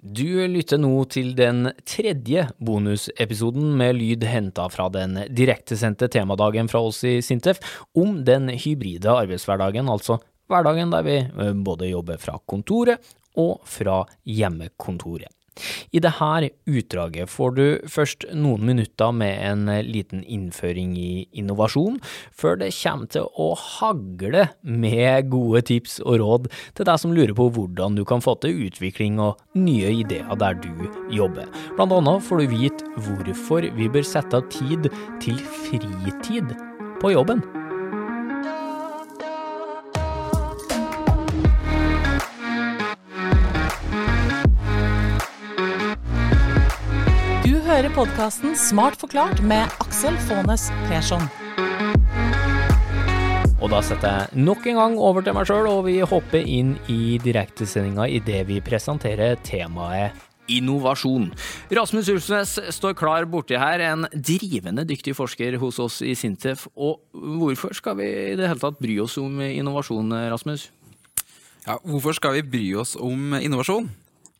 Du 0.00 0.46
lytter 0.48 0.78
nå 0.80 0.94
til 1.12 1.34
den 1.36 1.66
tredje 1.84 2.46
bonusepisoden 2.64 3.74
med 3.76 3.98
lyd 3.98 4.24
henta 4.24 4.64
fra 4.72 4.86
den 4.92 5.18
direktesendte 5.36 6.08
temadagen 6.08 6.70
fra 6.72 6.80
oss 6.88 7.02
i 7.04 7.18
Sintef 7.20 7.60
om 7.92 8.22
den 8.24 8.48
hybride 8.48 9.12
arbeidshverdagen, 9.12 9.90
altså 9.92 10.16
hverdagen 10.48 10.94
der 10.94 11.04
vi 11.04 11.18
eh, 11.20 11.52
både 11.52 11.90
jobber 11.92 12.16
fra 12.22 12.38
kontoret 12.48 13.12
og 13.36 13.60
fra 13.68 14.00
hjemmekontoret. 14.24 15.28
I 15.92 16.00
dette 16.02 16.50
utdraget 16.70 17.30
får 17.30 17.54
du 17.56 17.64
først 17.90 18.26
noen 18.36 18.64
minutter 18.68 19.12
med 19.12 19.34
en 19.44 19.66
liten 19.86 20.22
innføring 20.24 20.94
i 20.98 21.26
innovasjon, 21.36 21.98
før 22.32 22.60
det 22.62 22.70
kommer 22.76 23.10
til 23.10 23.28
å 23.34 23.50
hagle 23.58 24.46
med 24.62 25.30
gode 25.32 25.64
tips 25.70 25.98
og 26.04 26.20
råd 26.22 26.50
til 26.78 26.88
deg 26.88 27.02
som 27.02 27.14
lurer 27.16 27.34
på 27.36 27.50
hvordan 27.56 27.98
du 27.98 28.04
kan 28.08 28.24
få 28.24 28.36
til 28.42 28.66
utvikling 28.68 29.20
og 29.22 29.40
nye 29.58 29.92
ideer 30.02 30.38
der 30.40 30.58
du 30.62 30.70
jobber. 31.12 31.48
Blant 31.76 31.94
annet 31.98 32.26
får 32.26 32.42
du 32.42 32.54
vite 32.56 32.92
hvorfor 33.06 33.66
vi 33.76 33.90
bør 33.90 34.06
sette 34.06 34.40
av 34.40 34.46
tid 34.52 34.90
til 35.22 35.40
fritid 35.64 36.54
på 37.00 37.14
jobben. 37.16 37.42
Hører 47.80 47.94
podkasten 47.96 48.52
Smart 48.60 48.98
forklart 49.00 49.38
med 49.40 49.70
Aksel 49.80 50.12
Faanes 50.28 50.66
Persson. 50.90 51.22
Og 53.56 53.70
da 53.72 53.78
setter 53.80 54.18
jeg 54.18 54.42
nok 54.44 54.66
en 54.68 54.76
gang 54.76 54.96
over 55.00 55.24
til 55.24 55.32
meg 55.32 55.48
sjøl, 55.48 55.68
og 55.70 55.86
vi 55.86 55.94
hopper 56.04 56.44
inn 56.44 56.74
i 56.92 57.16
direktesendinga 57.24 58.04
idet 58.12 58.42
vi 58.50 58.58
presenterer 58.60 59.40
temaet 59.46 60.18
innovasjon. 60.52 61.30
Rasmus 61.72 62.10
Ulsnes 62.12 62.52
står 62.76 62.98
klar 63.00 63.24
borti 63.32 63.56
her, 63.56 63.80
en 63.86 64.04
drivende 64.12 64.84
dyktig 64.84 65.16
forsker 65.16 65.56
hos 65.62 65.80
oss 65.80 66.02
i 66.04 66.12
Sintef. 66.18 66.66
Og 66.76 67.00
hvorfor 67.16 67.72
skal 67.78 67.96
vi 68.02 68.10
i 68.10 68.36
det 68.36 68.50
hele 68.50 68.60
tatt 68.60 68.76
bry 68.82 68.98
oss 69.06 69.16
om 69.22 69.40
innovasjon, 69.46 70.12
Rasmus? 70.28 70.68
Ja, 71.64 71.80
hvorfor 71.80 72.12
skal 72.18 72.42
vi 72.42 72.46
bry 72.58 72.68
oss 72.84 72.92
om 73.00 73.38
innovasjon? 73.40 73.88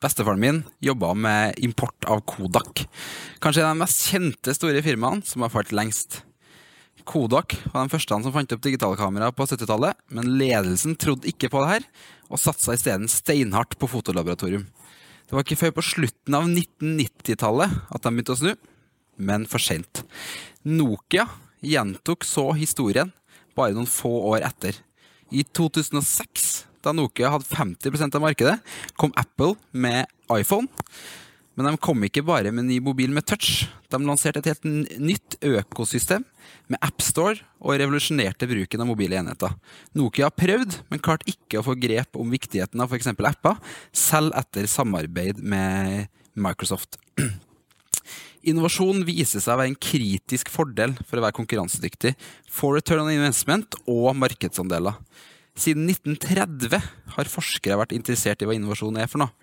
Bestefaren 0.01 0.41
min 0.41 0.63
jobba 0.81 1.13
med 1.13 1.59
import 1.61 2.05
av 2.09 2.23
Kodak. 2.25 2.87
Kanskje 3.39 3.61
de 3.61 3.77
mest 3.77 4.07
kjente 4.09 4.55
store 4.57 4.81
firmaene 4.81 5.21
som 5.27 5.45
har 5.45 5.51
falt 5.53 5.73
lengst. 5.75 6.23
Kodak 7.05 7.53
var 7.67 7.83
den 7.83 7.91
første 7.91 8.17
som 8.23 8.33
fant 8.33 8.53
opp 8.55 8.63
digitalkamera 8.65 9.29
på 9.33 9.45
70-tallet, 9.45 9.97
men 10.09 10.33
ledelsen 10.39 10.97
trodde 10.97 11.29
ikke 11.29 11.51
på 11.53 11.61
det 11.61 11.75
her, 11.75 11.85
og 12.33 12.41
satsa 12.41 12.73
isteden 12.73 13.09
steinhardt 13.11 13.77
på 13.77 13.89
fotolaboratorium. 13.89 14.65
Det 15.29 15.37
var 15.37 15.45
ikke 15.45 15.59
før 15.61 15.75
på 15.77 15.85
slutten 15.85 16.37
av 16.37 16.49
1990-tallet 16.49 17.77
at 17.93 18.01
de 18.01 18.11
begynte 18.11 18.33
å 18.33 18.41
snu, 18.41 18.51
men 19.21 19.45
for 19.49 19.61
seint. 19.61 20.01
Nokia 20.65 21.27
gjentok 21.61 22.25
så 22.25 22.49
historien 22.57 23.13
bare 23.57 23.77
noen 23.77 23.89
få 23.89 24.11
år 24.33 24.47
etter. 24.49 24.81
I 25.29 25.45
2006, 25.45 26.49
da 26.83 26.93
Nokia 26.95 27.31
hadde 27.33 27.49
50% 27.49 28.17
av 28.17 28.23
markedet, 28.23 28.57
kom 28.99 29.13
Apple 29.19 29.55
med 29.71 30.09
iPhone. 30.33 30.69
Men 31.57 31.67
de 31.67 31.81
kom 31.83 31.99
ikke 32.07 32.23
bare 32.23 32.51
med 32.55 32.65
ny 32.69 32.79
mobil 32.83 33.11
med 33.11 33.25
touch. 33.27 33.65
De 33.91 33.99
lanserte 33.99 34.39
et 34.39 34.53
helt 34.53 34.97
nytt 35.03 35.35
økosystem 35.43 36.23
med 36.71 36.79
AppStore 36.81 37.43
og 37.59 37.75
revolusjonerte 37.81 38.47
bruken 38.49 38.81
av 38.81 38.87
mobile 38.89 39.19
enheter. 39.19 39.51
Nokia 39.97 40.29
har 40.29 40.37
prøvd, 40.37 40.79
men 40.89 41.03
klarte 41.03 41.27
ikke 41.29 41.59
å 41.59 41.65
få 41.67 41.75
grep 41.79 42.17
om 42.19 42.31
viktigheten 42.31 42.81
av 42.81 42.91
f.eks. 42.91 43.11
apper, 43.11 43.59
selv 43.91 44.35
etter 44.39 44.69
samarbeid 44.71 45.43
med 45.43 46.07
Microsoft. 46.39 46.97
Innovasjon 48.47 49.03
viser 49.05 49.43
seg 49.43 49.53
å 49.53 49.59
være 49.59 49.73
en 49.73 49.81
kritisk 49.91 50.49
fordel 50.49 50.95
for 51.03 51.19
å 51.19 51.25
være 51.27 51.37
konkurransedyktig, 51.37 52.15
for 52.49 52.79
return 52.79 53.03
on 53.03 53.11
investment 53.13 53.77
og 53.85 54.15
markedsandeler. 54.17 54.95
Siden 55.59 55.89
1930 55.89 56.79
har 57.15 57.29
forskere 57.31 57.79
vært 57.81 57.95
interessert 57.95 58.41
i 58.41 58.47
hva 58.47 58.55
innovasjon 58.55 58.99
er 59.01 59.09
for 59.11 59.23
noe. 59.23 59.33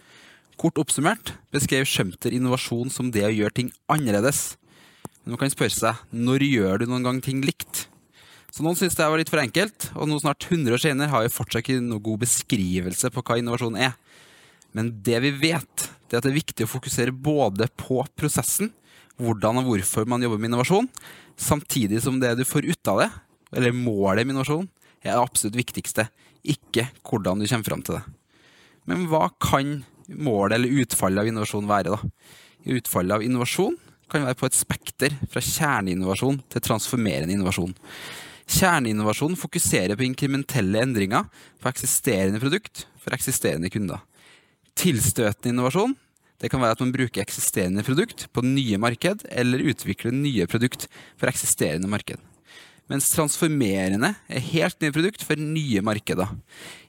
Kort 0.59 0.81
oppsummert 0.81 1.35
beskrev 1.55 1.85
Schumter 1.87 2.35
innovasjon 2.35 2.91
som 2.91 3.13
det 3.15 3.27
å 3.27 3.35
gjøre 3.35 3.55
ting 3.61 3.69
annerledes. 3.93 4.57
Men 5.23 5.37
man 5.37 5.43
kan 5.45 5.53
spørre 5.53 5.75
seg 5.75 6.01
når 6.11 6.47
gjør 6.49 6.83
du 6.83 6.89
noen 6.89 7.05
gang 7.07 7.21
ting 7.23 7.45
likt? 7.45 7.87
Så 8.51 8.65
noen 8.65 8.79
syns 8.79 8.97
det 8.97 9.07
var 9.07 9.21
litt 9.21 9.31
for 9.31 9.43
enkelt, 9.43 9.91
og 9.93 10.09
nå 10.09 10.17
snart 10.23 10.49
100 10.49 10.75
år 10.75 10.83
senere 10.83 11.13
har 11.13 11.27
vi 11.27 11.35
fortsatt 11.35 11.63
ikke 11.63 11.83
noen 11.83 12.03
god 12.03 12.25
beskrivelse 12.25 13.13
på 13.13 13.23
hva 13.23 13.37
innovasjon 13.39 13.77
er. 13.79 13.93
Men 14.75 14.91
det 15.05 15.21
vi 15.23 15.35
vet, 15.45 15.85
det 16.09 16.17
er 16.17 16.23
at 16.23 16.27
det 16.27 16.33
er 16.33 16.41
viktig 16.41 16.65
å 16.65 16.73
fokusere 16.73 17.13
både 17.13 17.69
på 17.79 18.01
prosessen, 18.19 18.73
hvordan 19.21 19.61
og 19.61 19.69
hvorfor 19.69 20.09
man 20.09 20.25
jobber 20.25 20.41
med 20.41 20.51
innovasjon, 20.51 20.89
samtidig 21.39 22.01
som 22.03 22.19
det 22.23 22.33
du 22.39 22.45
får 22.49 22.67
ut 22.71 22.91
av 22.91 23.05
det, 23.05 23.09
eller 23.59 23.77
målet 23.77 24.25
med 24.25 24.35
innovasjon, 24.35 24.67
er 25.03 25.13
det 25.15 25.21
absolutt 25.21 25.59
viktigste, 25.59 26.09
ikke 26.49 26.89
hvordan 27.07 27.41
du 27.41 27.49
kommer 27.49 27.69
fram 27.69 27.85
til 27.87 27.99
det. 27.99 28.05
Men 28.89 29.05
hva 29.11 29.29
kan 29.43 29.83
målet 30.09 30.57
eller 30.57 30.81
utfallet 30.85 31.23
av 31.23 31.29
innovasjon 31.29 31.69
være, 31.69 31.97
da? 31.97 32.01
Utfallet 32.79 33.19
av 33.19 33.25
innovasjon 33.25 33.77
kan 34.09 34.25
være 34.25 34.39
på 34.41 34.49
et 34.49 34.57
spekter 34.57 35.15
fra 35.29 35.43
kjerneinnovasjon 35.45 36.41
til 36.49 36.65
transformerende 36.65 37.35
innovasjon. 37.37 37.75
Kjerneinnovasjon 38.49 39.37
fokuserer 39.37 39.99
på 39.99 40.07
inkrementelle 40.07 40.81
endringer 40.81 41.29
for 41.61 41.69
eksisterende 41.71 42.41
produkt 42.41 42.87
for 43.03 43.17
eksisterende 43.17 43.69
kunder. 43.73 44.01
Tilstøtende 44.79 45.53
innovasjon 45.53 45.97
det 46.39 46.53
kan 46.53 46.63
være 46.63 46.77
at 46.77 46.83
man 46.85 46.95
bruker 46.95 47.25
eksisterende 47.25 47.83
produkt 47.83 48.29
på 48.31 48.45
nye 48.47 48.79
marked, 48.79 49.25
eller 49.27 49.65
utvikler 49.73 50.15
nye 50.15 50.47
produkt 50.47 50.87
for 51.19 51.27
eksisterende 51.27 51.91
marked. 51.91 52.21
Mens 52.89 53.11
transformerende 53.13 54.15
er 54.33 54.47
helt 54.53 54.79
nye 54.81 54.95
produkt 54.95 55.25
for 55.27 55.41
nye 55.41 55.83
markeder. 55.85 56.31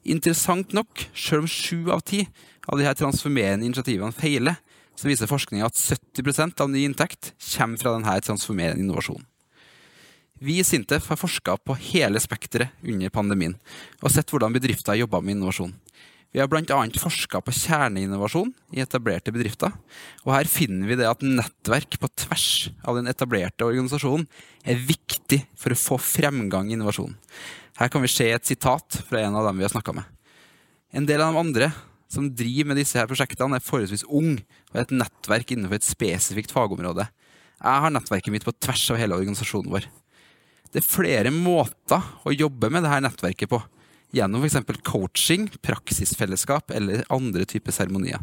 Interessant 0.07 0.71
nok, 0.75 1.07
selv 1.11 1.43
om 1.43 1.49
sju 1.51 1.91
av 1.91 2.05
ti 2.07 2.23
av 2.69 2.79
de 2.79 2.85
her 2.87 2.95
transformerende 2.95 3.67
initiativene 3.67 4.15
feiler, 4.15 4.55
så 4.95 5.07
viser 5.07 5.31
forskninga 5.31 5.67
at 5.67 5.79
70% 5.79 6.63
av 6.63 6.71
ny 6.71 6.85
inntekt 6.87 7.33
kommer 7.53 7.79
fra 7.79 7.95
denne 7.95 8.15
transformerende 8.23 8.83
innovasjonen. 8.83 9.25
Vi 10.39 10.55
i 10.61 10.63
Sintef 10.63 11.09
har 11.11 11.19
forska 11.19 11.57
på 11.67 11.75
hele 11.91 12.19
spekteret 12.23 12.71
under 12.83 13.11
pandemien, 13.11 13.57
og 13.99 14.11
sett 14.13 14.31
hvordan 14.31 14.55
bedrifter 14.55 14.95
jobba 14.95 15.19
med 15.19 15.35
innovasjon. 15.35 15.73
Vi 16.29 16.39
har 16.39 16.49
bl.a. 16.49 16.81
forska 17.01 17.41
på 17.41 17.53
kjerneinnovasjon 17.57 18.51
i 18.77 18.83
etablerte 18.83 19.33
bedrifter. 19.33 19.73
Og 20.27 20.33
her 20.35 20.49
finner 20.49 20.85
vi 20.91 20.97
det 20.99 21.07
at 21.09 21.25
nettverk 21.25 21.97
på 22.01 22.09
tvers 22.21 22.69
av 22.85 22.99
den 22.99 23.09
etablerte 23.09 23.65
organisasjonen 23.65 24.27
er 24.61 24.77
viktig 24.77 25.41
for 25.57 25.73
å 25.73 25.79
få 25.79 25.97
fremgang 25.97 26.69
i 26.69 26.77
innovasjon. 26.77 27.15
Her 27.81 27.89
kan 27.89 28.05
vi 28.05 28.11
se 28.13 28.27
et 28.29 28.45
sitat 28.45 29.01
fra 29.07 29.23
en 29.23 29.39
av 29.39 29.47
dem 29.49 29.57
vi 29.57 29.65
har 29.65 29.73
snakka 29.73 29.95
med. 29.97 30.05
En 30.93 31.07
del 31.09 31.21
av 31.21 31.33
de 31.33 31.41
andre 31.41 31.71
som 32.09 32.29
driver 32.33 32.71
med 32.71 32.79
disse 32.81 32.97
her 32.97 33.09
prosjektene, 33.09 33.57
er 33.57 33.65
forholdsvis 33.65 34.05
ung 34.05 34.37
og 34.39 34.77
er 34.77 34.85
et 34.85 34.93
nettverk 34.97 35.53
innenfor 35.53 35.77
et 35.77 35.85
spesifikt 35.85 36.53
fagområde. 36.53 37.05
Jeg 37.59 37.83
har 37.85 37.93
nettverket 37.93 38.33
mitt 38.33 38.45
på 38.45 38.53
tvers 38.57 38.85
av 38.93 39.01
hele 39.01 39.17
organisasjonen 39.17 39.73
vår. 39.73 39.89
Det 40.69 40.81
er 40.81 40.85
flere 40.85 41.33
måter 41.33 42.05
å 42.25 42.33
jobbe 42.33 42.69
med 42.73 42.85
dette 42.85 43.01
nettverket 43.05 43.49
på 43.49 43.61
gjennom 44.15 44.43
f.eks. 44.43 44.81
coaching, 44.83 45.47
praksisfellesskap 45.61 46.71
eller 46.75 47.05
andre 47.13 47.45
typer 47.49 47.75
seremonier, 47.75 48.21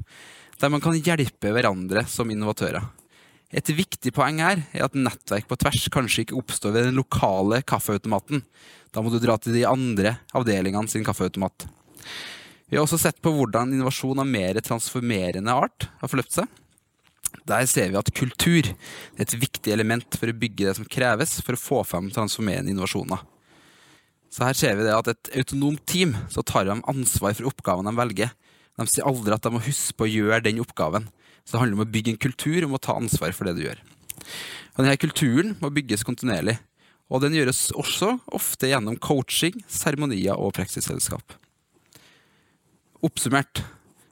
der 0.60 0.72
man 0.72 0.82
kan 0.84 0.96
hjelpe 0.96 1.52
hverandre 1.54 2.06
som 2.10 2.30
innovatører. 2.32 2.84
Et 3.54 3.68
viktig 3.70 4.10
poeng 4.14 4.40
her 4.42 4.64
er 4.74 4.86
at 4.88 4.96
nettverk 4.98 5.46
på 5.46 5.58
tvers 5.60 5.86
kanskje 5.94 6.24
ikke 6.24 6.38
oppstår 6.40 6.74
ved 6.74 6.88
den 6.88 6.98
lokale 6.98 7.60
kaffeautomaten. 7.62 8.42
Da 8.90 9.02
må 9.04 9.12
du 9.12 9.20
dra 9.22 9.36
til 9.38 9.54
de 9.54 9.62
andre 9.68 10.16
avdelingene 10.34 10.90
sin 10.90 11.06
kaffeautomat. 11.06 11.68
Vi 12.66 12.74
har 12.74 12.82
også 12.82 12.98
sett 12.98 13.20
på 13.22 13.30
hvordan 13.30 13.76
innovasjon 13.76 14.18
av 14.18 14.26
mer 14.26 14.58
transformerende 14.66 15.54
art 15.54 15.86
har 16.00 16.10
forløpt 16.10 16.40
seg. 16.40 16.50
Der 17.46 17.66
ser 17.70 17.92
vi 17.92 18.00
at 18.00 18.10
kultur 18.16 18.66
er 18.66 19.22
et 19.22 19.36
viktig 19.38 19.70
element 19.70 20.18
for 20.18 20.30
å 20.30 20.34
bygge 20.34 20.66
det 20.66 20.74
som 20.80 20.88
kreves 20.90 21.38
for 21.46 21.54
å 21.54 21.60
få 21.60 21.80
frem 21.86 22.10
transformerende 22.10 22.74
innovasjoner. 22.74 23.22
Så 24.36 24.44
her 24.44 24.56
ser 24.58 24.74
vi 24.76 24.84
det 24.84 24.92
at 24.92 25.08
et 25.08 25.30
autonomt 25.40 25.80
team 25.88 26.12
så 26.28 26.42
tar 26.44 26.66
de 26.68 26.74
ansvar 26.92 27.32
for 27.38 27.48
oppgaven 27.48 27.88
de 27.88 27.94
velger. 27.96 28.32
De 28.76 28.84
sier 28.92 29.06
aldri 29.08 29.32
at 29.32 29.46
de 29.46 29.52
må 29.54 29.62
huske 29.64 29.96
på 29.96 30.04
å 30.04 30.10
gjøre 30.12 30.42
den 30.44 30.60
oppgaven. 30.60 31.06
Så 31.46 31.54
det 31.54 31.62
handler 31.62 31.78
om 31.78 31.84
å 31.86 31.92
bygge 31.94 32.12
en 32.12 32.20
kultur 32.20 32.66
om 32.66 32.74
å 32.76 32.80
ta 32.84 32.98
ansvar 33.00 33.32
for 33.32 33.48
det 33.48 33.54
du 33.56 33.62
gjør. 33.64 33.80
Og 34.74 34.82
denne 34.82 34.98
kulturen 35.00 35.54
må 35.62 35.70
bygges 35.72 36.04
kontinuerlig. 36.04 36.58
Og 37.08 37.22
den 37.22 37.36
gjøres 37.38 37.70
også 37.78 38.16
ofte 38.34 38.68
gjennom 38.68 38.98
coaching, 39.00 39.56
seremonier 39.70 40.36
og 40.36 40.52
praksisselskap. 40.58 41.36
Oppsummert 43.06 43.62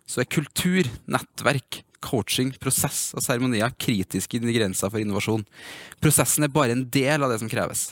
så 0.09 0.23
er 0.23 0.31
kultur, 0.31 0.89
nettverk, 1.11 1.83
coaching, 2.05 2.55
prosess 2.63 3.11
og 3.13 3.25
seremonier 3.25 3.77
kritiske 3.77 4.41
ingredienser 4.41 4.89
for 4.89 5.05
innovasjon. 5.05 5.45
Prosessen 6.01 6.49
er 6.49 6.55
bare 6.55 6.79
en 6.79 6.87
del 6.97 7.25
av 7.25 7.33
det 7.35 7.43
som 7.43 7.53
kreves. 7.53 7.91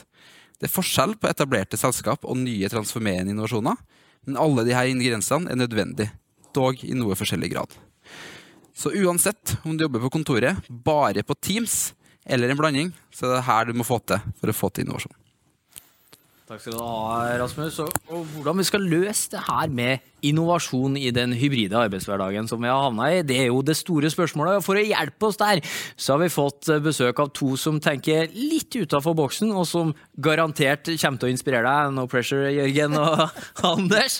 Det 0.59 0.69
er 0.69 0.73
forskjell 0.73 1.15
på 1.19 1.29
etablerte 1.29 1.79
selskap 1.79 2.25
og 2.27 2.39
nye 2.39 2.69
transformerende 2.71 3.33
innovasjoner, 3.33 3.79
men 4.27 4.39
alle 4.39 4.65
disse 4.67 4.85
ingrediensene 4.91 5.51
er 5.51 5.59
nødvendige, 5.59 6.13
dog 6.55 6.83
i 6.85 6.93
noe 6.95 7.17
forskjellig 7.19 7.51
grad. 7.55 7.73
Så 8.73 8.93
uansett 8.95 9.57
om 9.63 9.75
du 9.77 9.85
jobber 9.85 10.05
på 10.05 10.13
kontoret, 10.17 10.63
bare 10.69 11.25
på 11.25 11.35
Teams 11.37 11.93
eller 12.25 12.49
en 12.49 12.59
blanding, 12.59 12.93
så 13.13 13.27
er 13.27 13.35
det 13.37 13.47
her 13.49 13.67
du 13.67 13.75
må 13.77 13.85
få 13.87 13.99
til 14.07 14.21
for 14.39 14.49
å 14.49 14.55
få 14.55 14.71
til 14.71 14.87
innovasjon. 14.87 15.22
Takk 16.43 16.59
skal 16.59 16.73
du 16.75 16.81
ha, 16.83 17.37
Rasmus. 17.39 17.77
Og, 17.79 17.99
og 18.11 18.25
hvordan 18.33 18.57
vi 18.59 18.65
skal 18.67 18.83
løse 18.83 19.31
det 19.31 19.43
her 19.45 19.69
med 19.71 20.09
innovasjon 20.27 20.97
i 20.99 21.07
den 21.15 21.31
hybride 21.39 21.77
arbeidshverdagen 21.79 22.49
som 22.51 22.59
vi 22.63 22.67
har 22.67 22.81
havna 22.83 23.07
i, 23.15 23.21
det 23.27 23.37
er 23.39 23.47
jo 23.47 23.61
det 23.63 23.77
store 23.79 24.11
spørsmålet. 24.11 24.59
Og 24.59 24.65
for 24.65 24.79
å 24.79 24.83
hjelpe 24.83 25.29
oss 25.29 25.39
der, 25.39 25.61
så 25.95 26.17
har 26.17 26.23
vi 26.23 26.29
fått 26.33 26.67
besøk 26.83 27.21
av 27.23 27.31
to 27.39 27.53
som 27.59 27.79
tenker 27.83 28.27
litt 28.35 28.75
utafor 28.75 29.15
boksen, 29.19 29.55
og 29.55 29.63
som 29.69 29.95
garantert 30.19 30.91
kommer 30.91 31.23
til 31.23 31.29
å 31.29 31.33
inspirere 31.33 31.63
deg. 31.63 31.95
No 31.95 32.07
pressure, 32.11 32.51
Jørgen 32.51 32.99
og 32.99 33.23
Anders. 33.71 34.19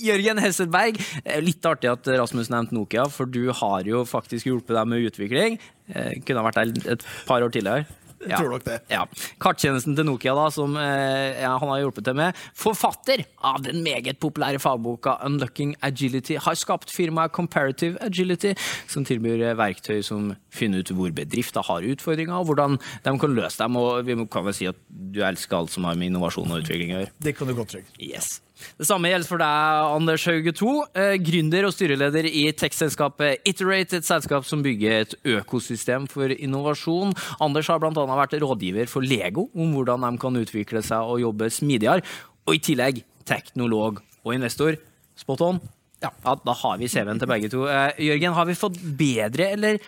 Jørgen 0.00 0.40
Hesselberg, 0.40 1.00
litt 1.44 1.68
artig 1.68 1.92
at 1.92 2.12
Rasmus 2.16 2.48
nevnte 2.52 2.76
Nokia, 2.76 3.10
for 3.12 3.28
du 3.28 3.50
har 3.52 3.84
jo 3.88 4.06
faktisk 4.08 4.48
hjulpet 4.48 4.72
dem 4.76 4.96
med 4.96 5.04
utvikling. 5.12 5.60
Eh, 5.92 6.16
kunne 6.24 6.40
ha 6.40 6.48
vært 6.48 6.62
der 6.64 6.92
et 6.96 7.08
par 7.28 7.44
år 7.44 7.52
tidligere. 7.52 7.84
Jeg 8.24 8.34
tror 8.34 8.50
nok 8.50 8.64
det. 8.66 8.78
Ja. 8.90 9.04
Karttjenesten 9.42 9.94
til 9.98 10.06
Nokia, 10.08 10.34
da, 10.36 10.48
som 10.54 10.74
eh, 10.80 11.38
ja, 11.38 11.52
han 11.60 11.70
har 11.72 11.82
hjulpet 11.84 12.08
til 12.08 12.16
med. 12.18 12.40
Forfatter 12.58 13.22
av 13.46 13.62
den 13.66 13.82
meget 13.84 14.18
populære 14.22 14.60
fagboka 14.62 15.18
Unlocking 15.26 15.76
Agility 15.86 16.38
har 16.42 16.58
skapt 16.58 16.92
firmaet 16.94 17.34
Comparative 17.36 18.00
Agility, 18.04 18.54
som 18.90 19.06
tilbyr 19.06 19.50
eh, 19.52 19.56
verktøy 19.58 20.02
som 20.06 20.32
finner 20.54 20.82
ut 20.82 20.94
hvor 20.98 21.14
bedrifter 21.14 21.66
har 21.68 21.86
utfordringer, 21.94 22.34
og 22.40 22.50
hvordan 22.50 22.80
de 23.06 23.16
kan 23.22 23.38
løse 23.38 23.62
dem. 23.62 23.78
Og 23.78 24.02
vi 24.08 24.18
kan 24.26 24.46
vel 24.48 24.56
si 24.56 24.68
at 24.70 24.82
du 24.88 25.22
elsker 25.24 25.60
alt 25.60 25.74
som 25.74 25.86
har 25.88 25.98
med 25.98 26.10
innovasjon 26.12 26.50
og 26.50 26.64
utvikling 26.64 26.94
å 26.96 27.02
gjøre. 27.02 27.16
Det 27.22 27.36
kan 27.38 27.50
du 27.50 27.56
godt 27.58 27.76
trygt. 27.76 27.94
Yes. 28.02 28.38
Det 28.78 28.86
samme 28.88 29.10
gjelder 29.10 29.28
for 29.30 29.42
deg, 29.42 29.88
Anders 29.96 30.24
Hauge 30.28 30.52
2. 30.58 30.72
Eh, 30.98 31.14
gründer 31.22 31.68
og 31.68 31.74
styreleder 31.74 32.28
i 32.30 32.44
tekstselskapet 32.58 33.46
Iterate, 33.48 34.00
et 34.00 34.08
selskap 34.08 34.46
som 34.48 34.62
bygger 34.64 35.04
et 35.04 35.14
økosystem 35.36 36.08
for 36.10 36.32
innovasjon. 36.34 37.14
Anders 37.44 37.70
har 37.70 37.80
bl.a. 37.82 37.92
vært 37.92 38.38
rådgiver 38.42 38.90
for 38.90 39.06
Lego 39.06 39.48
om 39.54 39.74
hvordan 39.76 40.06
de 40.06 40.12
kan 40.22 40.42
utvikle 40.42 40.82
seg 40.86 41.06
og 41.06 41.22
jobbe 41.22 41.50
smidigere. 41.54 42.04
Og 42.48 42.58
i 42.58 42.62
tillegg 42.64 43.02
teknolog 43.28 44.02
og 44.24 44.34
investor. 44.34 44.78
Spot 45.18 45.42
on. 45.48 45.62
Ja, 46.02 46.12
Da 46.22 46.54
har 46.54 46.78
vi 46.78 46.88
CV-en 46.88 47.18
til 47.18 47.30
begge 47.30 47.50
to. 47.50 47.66
Eh, 47.66 47.98
Jørgen, 48.06 48.34
har 48.34 48.46
vi 48.46 48.54
fått 48.54 48.78
bedre 48.78 49.50
eller 49.54 49.78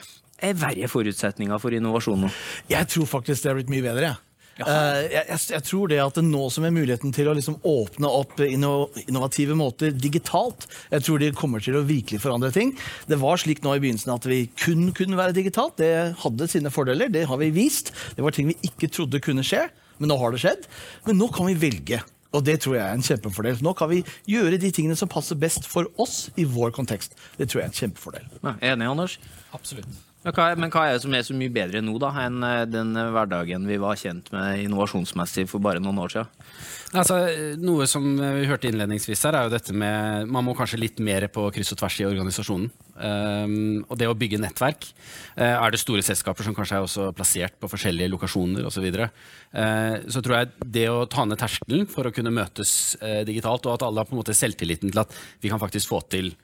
eh, 0.41 0.55
verre 0.55 0.91
forutsetninger 0.91 1.59
for 1.63 1.75
innovasjon 1.77 2.27
nå? 2.27 2.33
Jeg 2.71 2.91
tror 2.91 3.07
faktisk 3.07 3.45
det 3.45 3.53
har 3.53 3.61
blitt 3.61 3.71
mye 3.71 3.87
bedre. 3.87 4.11
jeg. 4.11 4.30
Eh, 4.69 5.01
jeg, 5.13 5.25
jeg, 5.29 5.41
jeg 5.55 5.65
tror 5.69 5.91
det 5.93 6.01
at 6.03 6.19
det 6.19 6.25
nå 6.27 6.43
som 6.53 6.67
er 6.67 6.75
muligheten 6.75 7.15
til 7.17 7.31
å 7.31 7.35
liksom 7.37 7.59
åpne 7.67 8.11
opp 8.21 8.43
inno, 8.45 8.91
innovative 9.07 9.57
måter 9.59 9.95
digitalt, 9.97 10.67
jeg 10.93 11.07
tror 11.07 11.23
det 11.23 11.33
kommer 11.39 11.65
til 11.65 11.79
å 11.79 11.85
virkelig 11.87 12.23
forandre 12.25 12.53
ting. 12.55 12.75
Det 13.11 13.21
var 13.21 13.41
slik 13.41 13.65
nå 13.65 13.77
i 13.77 13.83
begynnelsen 13.83 14.15
at 14.15 14.29
vi 14.31 14.43
kun 14.61 14.91
kunne 14.97 15.19
være 15.21 15.37
digitalt. 15.37 15.79
Det 15.81 16.15
hadde 16.23 16.51
sine 16.51 16.73
fordeler, 16.75 17.13
det 17.13 17.27
har 17.31 17.41
vi 17.41 17.53
vist. 17.55 17.95
Det 18.17 18.25
var 18.27 18.37
ting 18.37 18.51
vi 18.51 18.59
ikke 18.67 18.91
trodde 18.93 19.23
kunne 19.25 19.47
skje, 19.47 19.67
men 20.01 20.13
nå 20.13 20.19
har 20.21 20.35
det 20.35 20.43
skjedd. 20.43 20.67
Men 21.09 21.21
nå 21.21 21.31
kan 21.35 21.49
vi 21.51 21.59
velge. 21.61 22.03
Og 22.37 22.45
det 22.47 22.61
tror 22.63 22.77
jeg 22.77 22.85
er 22.85 22.95
en 22.95 23.03
kjempefordel. 23.03 23.59
Nå 23.65 23.73
kan 23.79 23.91
vi 23.91 24.05
gjøre 24.31 24.61
de 24.63 24.71
tingene 24.75 24.99
som 24.99 25.11
passer 25.11 25.39
best 25.39 25.67
for 25.67 25.91
oss 26.01 26.29
i 26.39 26.47
vår 26.47 26.71
kontekst. 26.77 27.19
Det 27.41 27.51
tror 27.51 27.63
jeg 27.63 27.67
er 27.67 27.73
en 27.73 27.81
kjempefordel. 27.81 28.31
Enig, 28.61 28.87
Anders? 28.87 29.19
Absolutt. 29.57 30.10
Men 30.21 30.69
hva, 30.69 30.83
er 30.85 30.99
det 30.99 31.05
som 31.07 31.15
er 31.17 31.23
så 31.25 31.33
mye 31.37 31.53
bedre 31.53 31.81
nå 31.81 31.95
da, 32.01 32.11
enn 32.27 32.43
eh, 32.45 32.67
den 32.69 32.93
hverdagen 32.93 33.65
vi 33.65 33.79
var 33.81 33.97
kjent 33.97 34.29
med 34.35 34.67
innovasjonsmessig 34.67 35.47
for 35.49 35.65
bare 35.65 35.81
noen 35.81 36.03
år 36.03 36.13
siden? 36.13 36.51
Altså, 36.91 37.17
noe 37.63 37.87
som 37.89 38.05
vi 38.19 38.49
hørte 38.51 38.69
innledningsvis 38.69 39.23
her, 39.25 39.39
er 39.39 39.47
jo 39.47 39.53
dette 39.53 39.73
med 39.73 40.27
Man 40.29 40.45
må 40.45 40.57
kanskje 40.59 40.81
litt 40.83 41.01
mer 41.01 41.29
på 41.33 41.47
kryss 41.55 41.73
og 41.73 41.81
tvers 41.81 42.01
i 42.03 42.09
organisasjonen. 42.09 42.69
Um, 43.01 43.81
og 43.87 43.95
det 43.97 44.11
å 44.11 44.17
bygge 44.19 44.43
nettverk. 44.43 44.91
Uh, 45.39 45.55
er 45.55 45.73
det 45.73 45.81
store 45.81 46.03
selskaper 46.05 46.45
som 46.45 46.57
kanskje 46.57 46.81
er 46.81 46.85
også 46.85 47.09
plassert 47.17 47.57
på 47.63 47.71
forskjellige 47.71 48.11
lokasjoner 48.13 48.67
osv. 48.67 48.81
Så, 48.81 48.85
videre. 48.85 49.11
uh, 49.55 50.03
så 50.11 50.21
tror 50.25 50.41
jeg 50.41 50.71
det 50.77 50.87
å 50.91 51.07
ta 51.09 51.25
ned 51.25 51.41
terskelen 51.41 51.89
for 51.89 52.11
å 52.11 52.13
kunne 52.17 52.35
møtes 52.35 52.99
uh, 53.01 53.23
digitalt, 53.29 53.71
og 53.71 53.79
at 53.79 53.87
alle 53.87 54.03
har 54.03 54.11
på 54.11 54.19
en 54.19 54.25
måte 54.25 54.37
selvtilliten 54.37 54.91
til 54.91 55.05
at 55.07 55.15
vi 55.41 55.53
kan 55.53 55.63
faktisk 55.63 55.95
få 55.95 56.03
til 56.11 56.35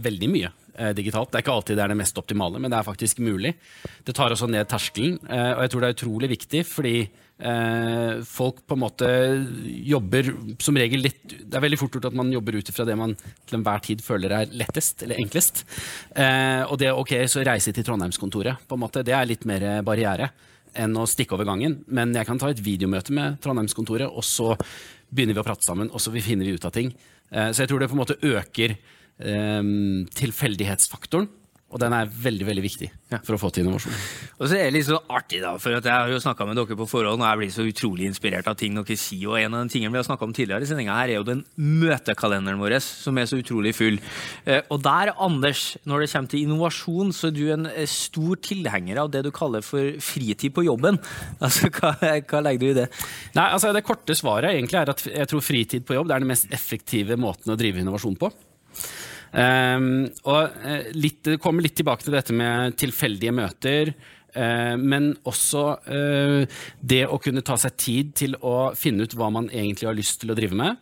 veldig 0.00 0.30
mye 0.32 0.54
digitalt. 0.96 1.30
Det 1.30 1.38
er 1.38 1.44
ikke 1.44 1.54
alltid 1.54 1.78
det 1.78 1.84
er 1.84 1.92
det 1.92 1.98
mest 2.00 2.18
optimale, 2.18 2.58
men 2.62 2.72
det 2.72 2.78
er 2.78 2.86
faktisk 2.86 3.20
mulig. 3.24 3.54
Det 4.04 4.14
tar 4.16 4.34
også 4.34 4.48
ned 4.50 4.66
terskelen, 4.70 5.20
og 5.22 5.60
jeg 5.62 5.72
tror 5.72 5.84
det 5.84 5.90
er 5.90 5.96
utrolig 5.98 6.30
viktig, 6.34 6.64
fordi 6.66 6.96
Eh, 7.38 8.22
folk 8.22 8.60
på 8.62 8.76
en 8.76 8.80
måte 8.84 9.06
jobber 9.82 10.28
som 10.62 10.76
regel 10.78 11.02
litt 11.02 11.32
Det 11.34 11.56
er 11.58 11.64
veldig 11.64 11.80
fort 11.80 11.96
gjort 11.96 12.06
at 12.06 12.14
man 12.14 12.30
jobber 12.30 12.54
ut 12.54 12.68
ifra 12.70 12.86
det 12.86 12.94
man 12.94 13.16
til 13.18 13.56
enhver 13.58 13.82
tid 13.82 14.04
føler 14.06 14.30
er 14.36 14.52
lettest 14.54 15.02
eller 15.02 15.18
enklest. 15.18 15.64
Eh, 16.14 16.62
og 16.62 16.78
det 16.78 16.92
ok, 16.94 17.16
så 17.26 17.42
reise 17.42 17.74
til 17.74 17.86
Trondheimskontoret, 17.86 18.62
på 18.68 18.78
en 18.78 18.84
måte, 18.84 19.02
det 19.02 19.16
er 19.18 19.26
litt 19.26 19.46
mer 19.50 19.66
barriere 19.82 20.30
enn 20.78 20.94
å 20.94 21.08
stikke 21.10 21.34
over 21.34 21.48
gangen. 21.48 21.80
Men 21.86 22.14
jeg 22.14 22.26
kan 22.28 22.38
ta 22.38 22.52
et 22.52 22.62
videomøte 22.62 23.14
med 23.14 23.40
Trondheimskontoret, 23.42 24.06
og 24.06 24.22
så 24.26 24.54
begynner 25.10 25.34
vi 25.34 25.42
å 25.42 25.46
prate 25.46 25.66
sammen, 25.66 25.90
og 25.90 26.02
så 26.02 26.14
finner 26.14 26.46
vi 26.46 26.54
ut 26.54 26.70
av 26.70 26.74
ting. 26.74 26.94
Eh, 27.34 27.50
så 27.50 27.64
jeg 27.64 27.72
tror 27.72 27.82
det 27.82 27.90
på 27.90 27.98
en 27.98 28.04
måte 28.04 28.20
øker 28.22 28.78
eh, 29.20 29.62
tilfeldighetsfaktoren 30.20 31.30
og 31.74 31.80
den 31.82 31.94
er 31.96 32.06
veldig 32.06 32.46
veldig 32.46 32.62
viktig 32.62 32.88
for 33.26 33.34
å 33.34 33.38
få 33.38 33.48
til 33.50 33.64
innovasjon. 33.64 33.94
Og 34.38 34.46
så 34.46 34.54
er 34.54 34.68
det 34.68 34.76
litt 34.76 34.86
så 34.86 35.00
artig, 35.10 35.40
da, 35.42 35.56
for 35.58 35.74
jeg 35.74 35.82
har 35.90 36.10
jo 36.10 36.20
snakka 36.22 36.46
med 36.46 36.58
dere 36.60 36.76
på 36.78 36.86
forhånd, 36.86 37.18
og 37.18 37.26
jeg 37.26 37.40
blir 37.40 37.50
så 37.50 37.66
utrolig 37.66 38.06
inspirert 38.06 38.46
av 38.50 38.54
ting 38.60 38.78
dere 38.78 38.96
sier. 38.98 39.32
Og 39.32 39.40
en 39.40 39.56
av 39.58 39.64
de 39.64 39.74
tingene 39.74 39.90
vi 39.90 39.98
har 39.98 40.06
snakka 40.06 40.28
om 40.28 40.34
tidligere 40.36 40.62
i 40.62 40.70
sendinga, 40.70 40.94
her 41.00 41.10
er 41.10 41.18
jo 41.18 41.26
den 41.26 41.42
møtekalenderen 41.58 42.62
vår, 42.62 42.76
som 42.84 43.18
er 43.18 43.26
så 43.30 43.40
utrolig 43.42 43.74
full. 43.74 43.98
Eh, 44.46 44.62
og 44.70 44.84
der, 44.86 45.12
Anders, 45.26 45.64
når 45.82 46.04
det 46.04 46.10
kommer 46.14 46.34
til 46.36 46.46
innovasjon, 46.46 47.12
så 47.16 47.32
er 47.32 47.34
du 47.34 47.42
en 47.56 47.66
eh, 47.72 47.90
stor 47.90 48.38
tilhenger 48.46 49.02
av 49.02 49.10
det 49.10 49.24
du 49.26 49.32
kaller 49.34 49.66
for 49.66 49.98
fritid 50.14 50.54
på 50.54 50.68
jobben. 50.68 51.02
Altså, 51.44 51.68
hva, 51.74 51.90
hva 51.98 52.40
legger 52.44 52.60
du 52.62 52.70
i 52.70 52.76
det? 52.76 52.84
Nei, 53.36 53.44
altså 53.52 53.72
Det 53.74 53.82
korte 53.84 54.14
svaret 54.16 54.54
egentlig 54.54 54.78
er 54.78 54.90
at 54.92 55.02
jeg 55.04 55.28
tror 55.28 55.42
fritid 55.44 55.84
på 55.84 55.96
jobb 55.96 56.08
det 56.08 56.16
er 56.16 56.24
den 56.24 56.30
mest 56.30 56.52
effektive 56.54 57.18
måten 57.20 57.52
å 57.52 57.58
drive 57.58 57.82
innovasjon 57.82 58.16
på. 58.20 58.30
Um, 59.34 60.04
og 60.30 60.52
uh, 60.62 60.90
litt, 60.94 61.26
kommer 61.42 61.64
litt 61.64 61.74
tilbake 61.80 62.06
til 62.06 62.14
dette 62.14 62.34
med 62.36 62.76
tilfeldige 62.78 63.34
møter. 63.34 63.90
Uh, 64.34 64.74
men 64.78 65.12
også 65.26 65.64
uh, 65.88 66.60
det 66.80 67.02
å 67.10 67.18
kunne 67.22 67.42
ta 67.46 67.58
seg 67.60 67.76
tid 67.80 68.14
til 68.22 68.38
å 68.42 68.72
finne 68.78 69.06
ut 69.06 69.16
hva 69.18 69.32
man 69.34 69.50
egentlig 69.50 69.90
har 69.90 69.98
lyst 69.98 70.22
til 70.22 70.34
å 70.34 70.38
drive 70.38 70.58
med. 70.58 70.80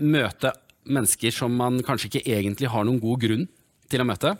møte 0.00 0.52
mennesker 0.88 1.34
som 1.34 1.52
man 1.52 1.82
kanskje 1.84 2.08
ikke 2.08 2.36
egentlig 2.38 2.70
har 2.72 2.86
noen 2.86 3.00
god 3.02 3.20
grunn 3.20 3.48
til 3.90 4.00
å 4.00 4.06
møte. 4.08 4.30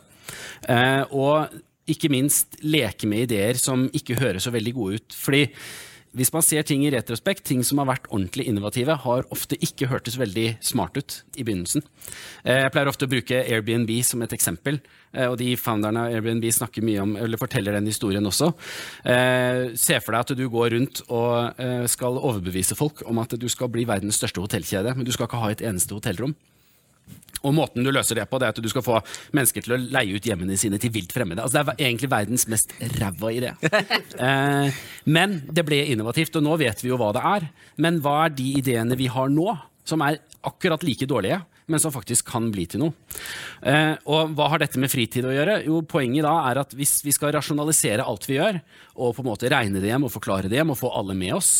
og 1.13 1.59
ikke 1.89 2.11
minst 2.13 2.57
leke 2.65 3.09
med 3.09 3.27
ideer 3.27 3.59
som 3.61 3.87
ikke 3.93 4.17
høres 4.21 4.45
så 4.45 4.53
veldig 4.53 4.73
gode 4.77 5.01
ut. 5.01 5.17
Fordi 5.17 5.43
hvis 6.17 6.31
man 6.33 6.45
ser 6.45 6.65
ting 6.67 6.85
i 6.87 6.91
retrospekt, 6.93 7.45
ting 7.47 7.61
som 7.67 7.81
har 7.83 7.89
vært 7.91 8.09
ordentlig 8.09 8.47
innovative, 8.49 8.97
har 9.05 9.27
ofte 9.35 9.59
ikke 9.65 9.91
hørtes 9.91 10.17
veldig 10.21 10.47
smart 10.65 10.97
ut 10.97 11.19
i 11.37 11.45
begynnelsen. 11.45 11.85
Eh, 12.45 12.63
jeg 12.65 12.73
pleier 12.75 12.91
ofte 12.91 13.09
å 13.09 13.13
bruke 13.13 13.43
Airbnb 13.45 13.93
som 14.07 14.25
et 14.25 14.35
eksempel. 14.37 14.81
Eh, 15.13 15.27
og 15.29 15.39
de 15.41 15.53
founderne 15.61 16.07
av 16.07 16.17
Airbnb 16.17 16.49
snakker 16.55 16.87
mye 16.87 17.05
om, 17.05 17.15
eller 17.21 17.41
forteller 17.41 17.77
den 17.77 17.91
historien 17.91 18.27
også. 18.29 18.53
Eh, 19.05 19.77
se 19.79 20.01
for 20.01 20.17
deg 20.17 20.25
at 20.25 20.37
du 20.39 20.47
går 20.53 20.73
rundt 20.77 21.03
og 21.09 21.61
skal 21.91 22.19
overbevise 22.19 22.77
folk 22.79 23.03
om 23.09 23.21
at 23.23 23.35
du 23.41 23.49
skal 23.53 23.71
bli 23.73 23.85
verdens 23.89 24.19
største 24.21 24.43
hotellkjede, 24.43 24.95
men 24.97 25.07
du 25.07 25.13
skal 25.15 25.29
ikke 25.29 25.43
ha 25.43 25.53
et 25.53 25.65
eneste 25.65 25.97
hotellrom. 25.97 26.35
Og 27.47 27.55
måten 27.55 27.87
du 27.87 27.93
løser 27.95 28.19
det 28.19 28.27
på, 28.31 28.39
det 28.41 28.49
er 28.49 28.57
at 28.57 28.63
du 28.63 28.71
skal 28.71 28.85
få 28.85 28.99
mennesker 29.37 29.65
til 29.65 29.77
å 29.77 29.81
leie 29.95 30.17
ut 30.17 30.27
hjemmene 30.27 30.57
sine 30.59 30.81
til 30.83 30.93
vilt 30.95 31.13
fremmede. 31.15 31.45
Altså, 31.45 31.63
det 31.63 31.77
er 31.77 31.91
egentlig 31.91 32.11
verdens 32.11 32.49
mest 32.51 32.75
ræva 32.99 33.31
idé. 33.35 33.53
eh, 34.27 34.81
men 35.07 35.39
det 35.47 35.65
ble 35.69 35.85
innovativt, 35.93 36.39
og 36.39 36.47
nå 36.47 36.57
vet 36.65 36.83
vi 36.83 36.91
jo 36.91 36.99
hva 36.99 37.13
det 37.15 37.23
er. 37.35 37.47
Men 37.79 38.03
hva 38.03 38.25
er 38.25 38.35
de 38.39 38.49
ideene 38.59 38.99
vi 38.99 39.07
har 39.13 39.31
nå, 39.31 39.55
som 39.89 40.03
er 40.05 40.19
akkurat 40.49 40.83
like 40.87 41.07
dårlige? 41.09 41.41
Men 41.69 41.81
som 41.83 41.93
faktisk 41.95 42.29
kan 42.33 42.49
bli 42.53 42.65
til 42.71 42.83
noe. 42.83 42.95
Eh, 43.63 43.95
og 44.09 44.35
hva 44.37 44.49
har 44.53 44.63
dette 44.63 44.81
med 44.81 44.91
fritid 44.93 45.27
å 45.29 45.35
gjøre? 45.35 45.61
Jo, 45.69 45.81
Poenget 45.89 46.27
da 46.27 46.35
er 46.51 46.61
at 46.63 46.75
hvis 46.77 46.99
vi 47.05 47.15
skal 47.15 47.33
rasjonalisere 47.37 48.05
alt 48.05 48.27
vi 48.29 48.39
gjør, 48.39 48.61
og 48.99 49.15
på 49.15 49.23
en 49.23 49.29
måte 49.31 49.51
regne 49.53 49.81
det 49.83 49.91
hjem 49.91 50.07
og 50.09 50.13
forklare 50.13 50.51
det 50.51 50.59
hjem 50.59 50.73
og 50.75 50.81
få 50.81 50.91
alle 50.99 51.17
med 51.19 51.37
oss, 51.37 51.53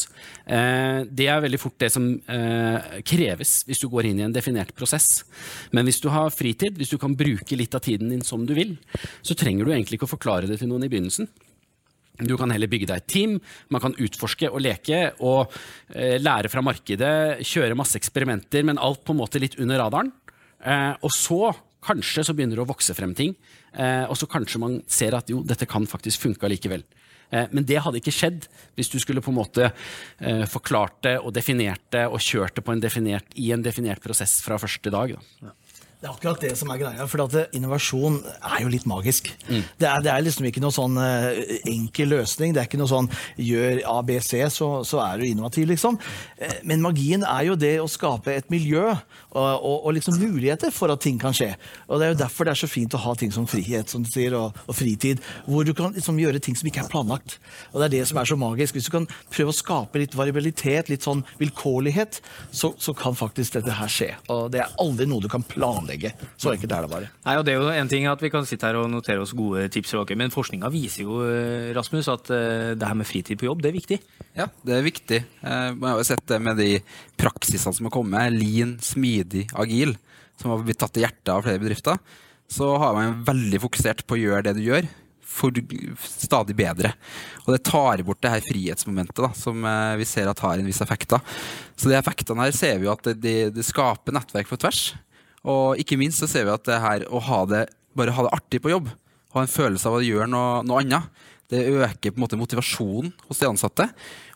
eh, 0.45 1.05
det 1.05 1.29
er 1.31 1.45
veldig 1.45 1.61
fort 1.63 1.79
det 1.81 1.93
som 1.95 2.09
eh, 2.19 3.01
kreves 3.07 3.61
hvis 3.69 3.85
du 3.85 3.89
går 3.93 4.11
inn 4.11 4.23
i 4.23 4.27
en 4.27 4.35
definert 4.35 4.75
prosess. 4.77 5.23
Men 5.73 5.89
hvis 5.89 6.01
du 6.05 6.11
har 6.15 6.35
fritid, 6.35 6.79
hvis 6.81 6.95
du 6.95 6.99
kan 7.01 7.17
bruke 7.19 7.59
litt 7.59 7.77
av 7.77 7.85
tiden 7.85 8.13
din 8.13 8.25
som 8.27 8.47
du 8.49 8.57
vil, 8.59 8.77
så 9.23 9.37
trenger 9.39 9.65
du 9.65 9.75
egentlig 9.75 10.01
ikke 10.01 10.09
å 10.09 10.17
forklare 10.17 10.51
det 10.51 10.61
til 10.61 10.73
noen 10.73 10.89
i 10.89 10.91
begynnelsen. 10.93 11.31
Du 12.19 12.35
kan 12.39 12.51
heller 12.51 12.71
bygge 12.71 12.89
deg 12.91 13.03
et 13.03 13.11
team, 13.11 13.37
man 13.71 13.83
kan 13.85 13.95
utforske 13.95 14.51
og 14.51 14.63
leke 14.65 15.13
og 15.23 15.53
eh, 15.95 16.19
lære 16.19 16.51
fra 16.51 16.65
markedet, 16.67 17.45
kjøre 17.47 17.79
masse 17.79 17.99
eksperimenter, 18.01 18.67
men 18.67 18.81
alt 18.83 19.05
på 19.07 19.15
en 19.15 19.21
måte 19.21 19.43
litt 19.43 19.59
under 19.63 19.79
radaren. 19.85 20.11
Eh, 20.59 20.95
og 20.99 21.15
så 21.15 21.53
kanskje 21.85 22.27
så 22.27 22.35
begynner 22.35 22.59
det 22.59 22.65
å 22.65 22.71
vokse 22.73 22.97
frem 22.97 23.15
ting, 23.15 23.37
eh, 23.73 24.05
og 24.11 24.19
så 24.19 24.27
kanskje 24.31 24.63
man 24.63 24.81
ser 24.91 25.15
at 25.15 25.31
jo, 25.31 25.45
dette 25.47 25.69
kan 25.71 25.87
faktisk 25.87 26.27
funke 26.27 26.49
allikevel. 26.49 26.83
Eh, 27.31 27.47
men 27.53 27.67
det 27.69 27.81
hadde 27.85 28.01
ikke 28.01 28.15
skjedd 28.15 28.47
hvis 28.79 28.91
du 28.93 28.99
skulle 29.03 29.23
på 29.25 29.33
en 29.33 29.39
måte 29.39 29.69
eh, 29.69 30.45
forklart 30.49 31.03
det 31.05 31.17
og 31.21 31.35
definert 31.37 31.85
det 31.93 32.07
og 32.09 32.23
kjørt 32.25 32.57
det 32.57 32.65
en 32.73 32.83
definert, 32.83 33.35
i 33.37 33.53
en 33.55 33.65
definert 33.65 34.03
prosess 34.05 34.41
fra 34.45 34.59
første 34.61 34.93
dag. 34.93 35.15
Da. 35.45 35.55
Det 35.99 36.07
er 36.07 36.13
akkurat 36.13 36.43
det 36.45 36.53
som 36.55 36.71
er 36.71 36.79
greia. 36.79 37.07
For 37.11 37.25
at 37.25 37.55
innovasjon 37.59 38.21
er 38.23 38.61
jo 38.63 38.69
litt 38.71 38.85
magisk. 38.87 39.33
Det, 39.49 39.87
er, 39.89 39.99
det 40.05 40.13
er 40.13 40.23
liksom 40.23 40.47
ikke 40.47 40.61
noe 40.63 40.71
sånn 40.71 40.95
eh, 41.03 41.57
enkel 41.73 42.13
løsning. 42.15 42.53
Det 42.55 42.61
er 42.63 42.69
ikke 42.69 42.79
noe 42.79 42.91
sånn 42.91 43.09
gjør 43.43 43.81
ABC, 43.97 44.31
så, 44.55 44.69
så 44.87 45.01
er 45.03 45.19
du 45.19 45.27
innovativ, 45.27 45.67
liksom. 45.73 45.99
Eh, 46.39 46.61
men 46.71 46.85
magien 46.85 47.27
er 47.27 47.49
jo 47.49 47.57
det 47.59 47.73
å 47.83 47.89
skape 47.91 48.31
et 48.31 48.47
miljø 48.55 48.85
og, 48.93 49.01
og, 49.43 49.89
og 49.89 49.97
liksom 49.97 50.21
muligheter 50.23 50.71
for 50.75 50.95
at 50.95 51.03
ting 51.03 51.19
kan 51.19 51.35
skje. 51.35 51.51
Og 51.89 51.99
Det 51.99 52.07
er 52.07 52.15
jo 52.15 52.21
derfor 52.23 52.47
det 52.47 52.55
er 52.55 52.63
så 52.63 52.71
fint 52.71 52.95
å 52.95 53.03
ha 53.03 53.17
ting 53.19 53.35
som 53.35 53.51
frihet 53.51 53.91
som 53.91 54.07
du 54.07 54.13
sier, 54.13 54.39
og, 54.39 54.55
og 54.71 54.79
fritid, 54.79 55.19
hvor 55.51 55.67
du 55.67 55.75
kan 55.75 55.99
liksom 55.99 56.23
gjøre 56.23 56.39
ting 56.47 56.55
som 56.59 56.71
ikke 56.71 56.87
er 56.87 56.93
planlagt. 56.95 57.41
Og 57.73 57.83
Det 57.83 57.89
er 57.89 57.95
det 57.97 58.05
som 58.13 58.23
er 58.23 58.31
så 58.31 58.39
magisk. 58.39 58.79
Hvis 58.79 58.87
du 58.87 58.95
kan 59.01 59.11
prøve 59.35 59.51
å 59.51 59.59
skape 59.65 59.99
litt 60.05 60.15
variabilitet, 60.15 60.95
litt 60.95 61.11
sånn 61.11 61.27
vilkårlighet, 61.43 62.23
så, 62.55 62.71
så 62.79 62.95
kan 62.95 63.19
faktisk 63.19 63.59
dette 63.59 63.81
her 63.83 63.91
skje. 63.91 64.13
Og 64.31 64.47
det 64.55 64.63
er 64.63 64.79
aldri 64.79 65.11
noe 65.11 65.27
du 65.27 65.31
kan 65.33 65.43
planlegge. 65.43 65.88
Så 66.37 66.53
enkelt 66.53 66.75
er 66.75 66.85
det 66.87 66.91
bare. 66.93 67.09
Nei, 67.25 67.37
og 67.41 67.47
det 67.47 67.55
er 67.55 67.63
jo 67.63 67.73
en 67.73 67.91
ting 67.91 68.07
at 68.11 68.21
Vi 68.23 68.31
kan 68.33 68.47
sitte 68.49 68.69
her 68.69 68.79
og 68.81 68.91
notere 68.93 69.23
oss 69.25 69.35
gode 69.37 69.67
tips, 69.73 69.95
men 70.19 70.35
forskninga 70.35 70.71
viser 70.75 71.05
jo 71.07 71.21
eh, 71.25 71.73
Rasmus, 71.77 72.09
at 72.13 72.31
eh, 72.35 72.75
det 72.79 72.89
her 72.89 72.99
med 72.99 73.09
fritid 73.09 73.41
på 73.41 73.49
jobb 73.49 73.63
det 73.65 73.73
er 73.73 73.79
viktig. 73.79 74.01
Ja, 74.37 74.49
det 74.65 74.77
er 74.77 74.87
viktig. 74.87 75.23
Eh, 75.43 75.71
Man 75.75 75.91
har 75.93 75.99
jo 76.03 76.09
sett 76.11 76.25
det 76.29 76.41
med 76.45 76.61
de 76.61 76.71
praksisene 77.19 77.75
som 77.75 77.89
har 77.89 77.95
kommet. 77.95 78.33
Lean, 78.37 78.77
smidig, 78.85 79.49
agil. 79.59 79.97
Som 80.39 80.53
har 80.55 80.63
blitt 80.63 80.79
tatt 80.79 80.95
til 80.95 81.03
hjertet 81.07 81.35
av 81.35 81.43
flere 81.43 81.59
bedrifter. 81.63 81.99
Så 82.49 82.71
har 82.81 82.95
man 82.97 83.23
veldig 83.27 83.61
fokusert 83.61 84.07
på 84.09 84.17
å 84.17 84.21
gjøre 84.23 84.47
det 84.47 84.55
du 84.57 84.63
gjør, 84.69 84.87
for 85.29 85.53
stadig 86.01 86.55
bedre. 86.57 86.95
Og 87.45 87.51
det 87.53 87.61
tar 87.69 88.01
bort 88.07 88.23
det 88.25 88.31
her 88.33 88.47
frihetsmomentet 88.47 89.21
da, 89.21 89.29
som 89.37 89.67
eh, 89.69 89.97
vi 90.01 90.07
ser 90.09 90.31
at 90.31 90.41
har 90.41 90.57
en 90.57 90.69
viss 90.69 90.81
effekt. 90.81 91.11
Da. 91.13 91.21
Så 91.77 91.91
de 91.91 91.99
effektene 91.99 92.47
her 92.47 92.55
ser 92.57 92.79
vi 92.81 92.89
jo 92.89 92.95
at 92.95 93.11
det, 93.21 93.37
de 93.53 93.67
skaper 93.67 94.17
nettverk 94.17 94.49
på 94.49 94.57
tvers. 94.63 94.81
Og 95.47 95.79
ikke 95.81 95.99
minst 96.01 96.23
så 96.23 96.29
ser 96.31 96.49
vi 96.49 96.55
at 96.55 96.67
det 96.67 96.81
her 96.83 97.07
å 97.13 97.23
ha 97.23 97.43
det, 97.51 97.67
bare 97.99 98.15
ha 98.17 98.27
det 98.27 98.35
artig 98.35 98.63
på 98.65 98.73
jobb, 98.73 98.91
ha 99.35 99.45
en 99.45 99.51
følelse 99.51 99.89
av 99.91 99.99
å 99.99 100.05
gjøre 100.05 100.29
noe, 100.31 100.63
noe 100.67 100.83
annet, 100.83 101.25
det 101.49 101.65
øker 101.65 102.13
på 102.13 102.19
en 102.19 102.25
måte 102.27 102.37
motivasjonen 102.37 103.15
hos 103.29 103.41
de 103.41 103.49
ansatte. 103.49 103.87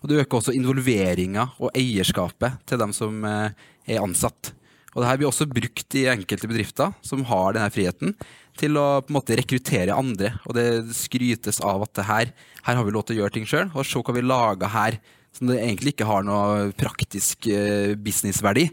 Og 0.01 0.09
det 0.09 0.23
øker 0.23 0.39
også 0.39 0.55
involveringa 0.57 1.51
og 1.61 1.75
eierskapet 1.77 2.63
til 2.69 2.81
dem 2.81 2.95
som 2.97 3.25
eh, 3.29 3.53
er 3.85 4.01
ansatt. 4.01 4.55
Og 4.93 5.01
det 5.01 5.09
her 5.09 5.19
blir 5.21 5.29
også 5.29 5.49
brukt 5.49 5.97
i 5.97 6.07
enkelte 6.13 6.49
bedrifter 6.49 6.93
som 7.05 7.25
har 7.29 7.57
denne 7.57 7.73
friheten, 7.73 8.17
til 8.61 8.77
å 8.77 9.01
på 9.01 9.13
en 9.13 9.17
måte 9.17 9.37
rekruttere 9.37 9.97
andre. 9.97 10.35
Og 10.49 10.57
det 10.57 10.67
skrytes 10.97 11.61
av 11.65 11.85
at 11.87 12.03
her, 12.09 12.33
her 12.65 12.79
har 12.79 12.85
vi 12.85 12.93
lov 12.93 13.07
til 13.09 13.17
å 13.17 13.23
gjøre 13.23 13.37
ting 13.37 13.49
sjøl, 13.49 13.71
og 13.73 13.89
se 13.89 14.01
hva 14.01 14.17
vi 14.17 14.25
lager 14.25 14.73
her 14.73 15.01
som 15.33 15.49
det 15.49 15.63
egentlig 15.63 15.95
ikke 15.95 16.09
har 16.09 16.25
noe 16.29 16.73
praktisk 16.77 17.49
eh, 17.49 17.95
businessverdi. 17.97 18.67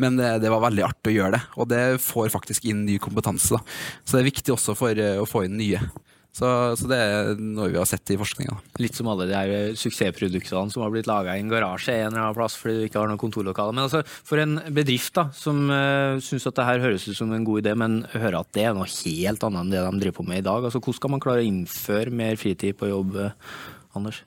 Men 0.00 0.16
det, 0.20 0.30
det 0.44 0.52
var 0.52 0.64
veldig 0.64 0.86
artig 0.86 1.12
å 1.12 1.18
gjøre 1.18 1.36
det, 1.36 1.42
og 1.60 1.68
det 1.70 1.82
får 2.02 2.32
faktisk 2.32 2.68
inn 2.70 2.86
ny 2.86 2.96
kompetanse. 3.02 3.58
Da. 3.58 3.80
Så 4.04 4.16
det 4.16 4.22
er 4.22 4.30
viktig 4.30 4.54
også 4.54 4.76
for 4.78 4.96
eh, 4.96 5.20
å 5.20 5.28
få 5.28 5.44
inn 5.46 5.58
nye. 5.60 5.82
Så, 6.30 6.46
så 6.78 6.86
det 6.86 6.96
er 7.02 7.40
noe 7.42 7.72
vi 7.72 7.78
har 7.78 7.88
sett 7.90 8.12
i 8.14 8.18
forskninga. 8.18 8.54
Litt 8.78 8.94
som 8.94 9.08
alle 9.10 9.26
de 9.26 9.34
her 9.34 9.50
eh, 9.50 9.72
suksessproduktene 9.78 10.70
som 10.70 10.84
har 10.84 10.92
blitt 10.94 11.10
laga 11.10 11.34
i 11.34 11.42
en 11.42 11.50
garasje 11.50 11.96
en 11.96 12.12
eller 12.12 12.22
annen 12.22 12.38
plass 12.38 12.54
fordi 12.58 12.76
du 12.78 12.86
ikke 12.86 13.02
har 13.02 13.10
noe 13.10 13.20
kontorlokale. 13.20 13.74
Men 13.74 13.88
altså, 13.88 14.04
for 14.06 14.38
en 14.38 14.60
bedrift 14.76 15.16
da, 15.18 15.26
som 15.34 15.64
uh, 15.66 16.22
syns 16.22 16.46
at 16.46 16.56
det 16.60 16.68
her 16.68 16.84
høres 16.86 17.08
ut 17.10 17.18
som 17.18 17.34
en 17.34 17.46
god 17.46 17.64
idé, 17.64 17.74
men 17.78 18.00
hører 18.14 18.40
at 18.40 18.54
det 18.54 18.68
er 18.68 18.78
noe 18.78 18.86
helt 18.86 19.46
annet 19.48 19.64
enn 19.64 19.74
det 19.74 19.82
de 19.82 20.04
driver 20.04 20.20
på 20.20 20.28
med 20.30 20.44
i 20.44 20.46
dag, 20.46 20.70
altså, 20.70 20.78
hvordan 20.78 21.00
skal 21.00 21.14
man 21.16 21.24
klare 21.26 21.42
å 21.42 21.50
innføre 21.50 22.18
mer 22.22 22.38
fritid 22.40 22.78
på 22.78 22.92
jobb, 22.92 23.18
Anders? 23.98 24.22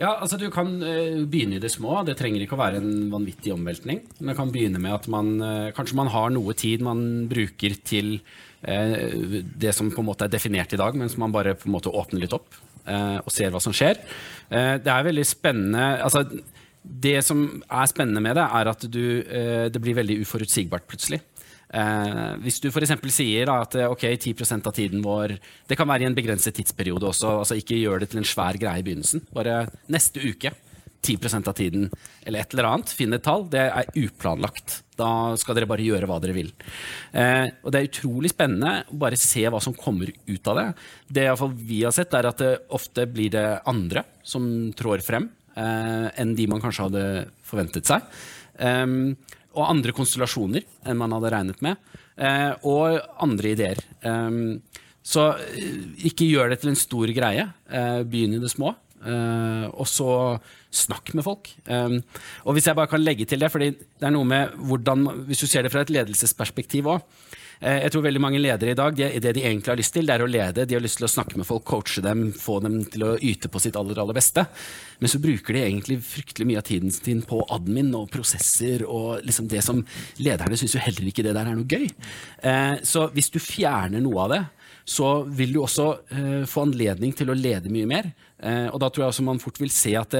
Ja, 0.00 0.14
altså 0.16 0.38
Du 0.40 0.46
kan 0.52 0.78
eh, 0.80 1.20
begynne 1.28 1.58
i 1.58 1.62
det 1.62 1.70
små. 1.74 1.98
Det 2.08 2.16
trenger 2.18 2.40
ikke 2.44 2.56
å 2.56 2.62
være 2.62 2.80
en 2.80 3.10
vanvittig 3.12 3.52
omveltning. 3.52 4.00
Men 4.18 4.32
det 4.32 4.36
kan 4.38 4.52
begynne 4.52 4.80
med 4.80 4.96
at 4.96 5.08
man 5.12 5.34
eh, 5.44 5.72
kanskje 5.76 5.98
man 5.98 6.08
har 6.12 6.32
noe 6.32 6.56
tid 6.56 6.84
man 6.84 7.02
bruker 7.28 7.76
til 7.84 8.14
eh, 8.64 9.42
det 9.60 9.74
som 9.76 9.92
på 9.92 10.00
en 10.00 10.08
måte 10.08 10.24
er 10.24 10.32
definert 10.32 10.72
i 10.72 10.80
dag, 10.80 10.96
mens 10.96 11.18
man 11.20 11.34
bare 11.34 11.52
på 11.58 11.68
en 11.68 11.76
måte 11.76 11.92
åpner 11.92 12.24
litt 12.24 12.36
opp 12.36 12.48
og 12.90 13.28
ser 13.30 13.52
hva 13.52 13.60
som 13.62 13.74
skjer. 13.76 13.98
Det 14.48 14.88
er 14.88 15.04
veldig 15.04 15.22
spennende 15.28 15.82
altså 16.00 16.22
Det 16.82 17.20
som 17.22 17.42
er 17.60 17.90
spennende 17.90 18.22
med 18.24 18.34
det, 18.34 18.46
er 18.56 18.70
at 18.72 18.86
du, 18.88 19.04
det 19.70 19.82
blir 19.84 19.98
veldig 19.98 20.16
uforutsigbart 20.24 20.88
plutselig. 20.88 21.20
Eh, 21.70 22.32
hvis 22.42 22.58
du 22.62 22.68
f.eks. 22.70 22.96
sier 23.14 23.46
da, 23.46 23.60
at 23.62 23.76
ok, 23.86 24.08
10% 24.16 24.66
av 24.66 24.74
tiden 24.74 25.04
vår 25.04 25.36
Det 25.70 25.76
kan 25.78 25.86
være 25.86 26.02
i 26.02 26.08
en 26.08 26.16
begrenset 26.16 26.56
tidsperiode 26.56 27.06
også. 27.06 27.36
altså 27.44 27.58
Ikke 27.60 27.78
gjør 27.78 28.02
det 28.02 28.10
til 28.10 28.22
en 28.22 28.26
svær 28.26 28.58
greie 28.58 28.82
i 28.82 28.86
begynnelsen. 28.86 29.22
Bare 29.34 29.62
neste 29.88 30.22
uke. 30.24 30.54
10% 31.00 31.48
av 31.48 31.56
tiden, 31.56 31.86
eller 32.28 32.42
et 32.42 32.54
eller 32.54 32.68
annet. 32.68 32.92
Finn 32.92 33.14
et 33.16 33.24
tall. 33.24 33.46
Det 33.48 33.62
er 33.62 33.88
uplanlagt. 34.02 34.80
Da 35.00 35.32
skal 35.40 35.56
dere 35.56 35.68
bare 35.70 35.84
gjøre 35.84 36.08
hva 36.08 36.18
dere 36.20 36.36
vil. 36.36 36.50
Eh, 37.16 37.46
og 37.64 37.72
Det 37.72 37.80
er 37.80 37.88
utrolig 37.88 38.32
spennende 38.34 38.84
å 38.90 38.98
bare 39.00 39.16
se 39.20 39.46
hva 39.48 39.62
som 39.64 39.76
kommer 39.76 40.12
ut 40.12 40.50
av 40.52 40.60
det. 40.60 40.66
Det 41.08 41.26
vi 41.56 41.82
har 41.86 41.94
sett, 41.96 42.12
er 42.14 42.28
at 42.28 42.42
det 42.42 42.52
ofte 42.76 43.06
blir 43.08 43.32
det 43.32 43.48
andre 43.64 44.04
som 44.22 44.44
trår 44.76 45.00
frem, 45.06 45.30
eh, 45.56 46.10
enn 46.20 46.36
de 46.36 46.46
man 46.46 46.60
kanskje 46.60 46.90
hadde 46.90 47.06
forventet 47.48 47.88
seg. 47.88 48.04
Um, 48.60 49.16
og 49.56 49.66
andre 49.66 49.94
konstellasjoner 49.96 50.66
enn 50.86 51.00
man 51.00 51.14
hadde 51.16 51.32
regnet 51.34 51.64
med. 51.64 51.80
Eh, 52.20 52.52
og 52.68 53.00
andre 53.22 53.54
ideer. 53.54 53.80
Um, 54.04 54.60
så 55.00 55.32
ikke 56.06 56.28
gjør 56.28 56.52
det 56.52 56.60
til 56.62 56.72
en 56.72 56.78
stor 56.78 57.10
greie. 57.16 57.46
Eh, 57.70 58.00
begynn 58.04 58.36
i 58.36 58.42
det 58.42 58.52
små. 58.52 58.74
Og 59.00 59.86
så 59.88 60.10
snakk 60.68 61.14
med 61.16 61.24
folk. 61.24 61.48
Um, 61.64 62.02
og 62.44 62.52
hvis 62.52 62.66
jeg 62.68 62.76
bare 62.76 62.90
kan 62.90 63.00
legge 63.00 63.24
til 63.24 63.40
det, 63.40 63.48
fordi 63.48 63.70
det 63.72 64.04
er 64.06 64.12
noe 64.12 64.28
med 64.28 64.52
hvordan, 64.60 65.06
Hvis 65.24 65.40
du 65.40 65.46
ser 65.48 65.64
det 65.64 65.72
fra 65.72 65.80
et 65.86 65.92
ledelsesperspektiv 65.94 66.84
òg. 66.84 67.00
Uh, 67.60 67.76
jeg 67.84 67.92
tror 67.92 68.06
veldig 68.06 68.22
mange 68.24 68.40
ledere 68.40 68.72
i 68.72 68.78
dag, 68.78 68.94
det, 68.96 69.10
det, 69.20 69.34
de 69.36 69.42
egentlig 69.44 69.68
har 69.68 69.78
lyst 69.80 69.92
til, 69.92 70.06
det 70.08 70.14
er 70.14 70.24
å 70.24 70.28
lede. 70.30 70.64
De 70.68 70.76
har 70.76 70.84
lyst 70.84 70.96
til 71.00 71.06
å 71.08 71.12
snakke 71.12 71.36
med 71.36 71.48
folk, 71.48 71.66
coache 71.68 72.00
dem, 72.04 72.30
få 72.32 72.56
dem 72.64 72.78
til 72.88 73.04
å 73.04 73.10
yte 73.16 73.50
på 73.52 73.60
sitt 73.60 73.76
aller, 73.76 73.98
aller 74.00 74.16
beste. 74.16 74.46
Men 75.00 75.12
så 75.12 75.20
bruker 75.20 75.56
de 75.56 75.64
egentlig 75.66 75.98
fryktelig 76.04 76.48
mye 76.48 76.60
av 76.62 76.68
tiden 76.68 76.94
sin 76.94 77.20
på 77.28 77.42
admin 77.52 77.92
og 77.98 78.08
prosesser 78.12 78.86
og 78.88 79.26
liksom 79.26 79.50
det 79.52 79.64
som 79.66 79.82
Lederne 80.20 80.56
syns 80.58 80.76
jo 80.76 80.80
heller 80.82 81.10
ikke 81.10 81.24
det 81.26 81.34
der 81.36 81.50
er 81.50 81.58
noe 81.58 81.68
gøy. 81.68 81.86
Uh, 82.44 82.80
så 82.86 83.08
hvis 83.12 83.32
du 83.34 83.40
fjerner 83.42 84.00
noe 84.04 84.24
av 84.24 84.32
det, 84.34 84.40
så 84.90 85.10
vil 85.28 85.52
du 85.54 85.60
også 85.60 85.90
uh, 86.14 86.46
få 86.48 86.64
anledning 86.64 87.12
til 87.16 87.30
å 87.30 87.36
lede 87.36 87.72
mye 87.72 87.88
mer. 87.88 88.12
Og 88.40 88.78
da 88.80 88.88
tror 88.88 89.04
jeg 89.04 89.24
man 89.26 89.36
fort 89.36 89.58
vil 89.60 89.68
se 89.68 89.90
at 90.00 90.14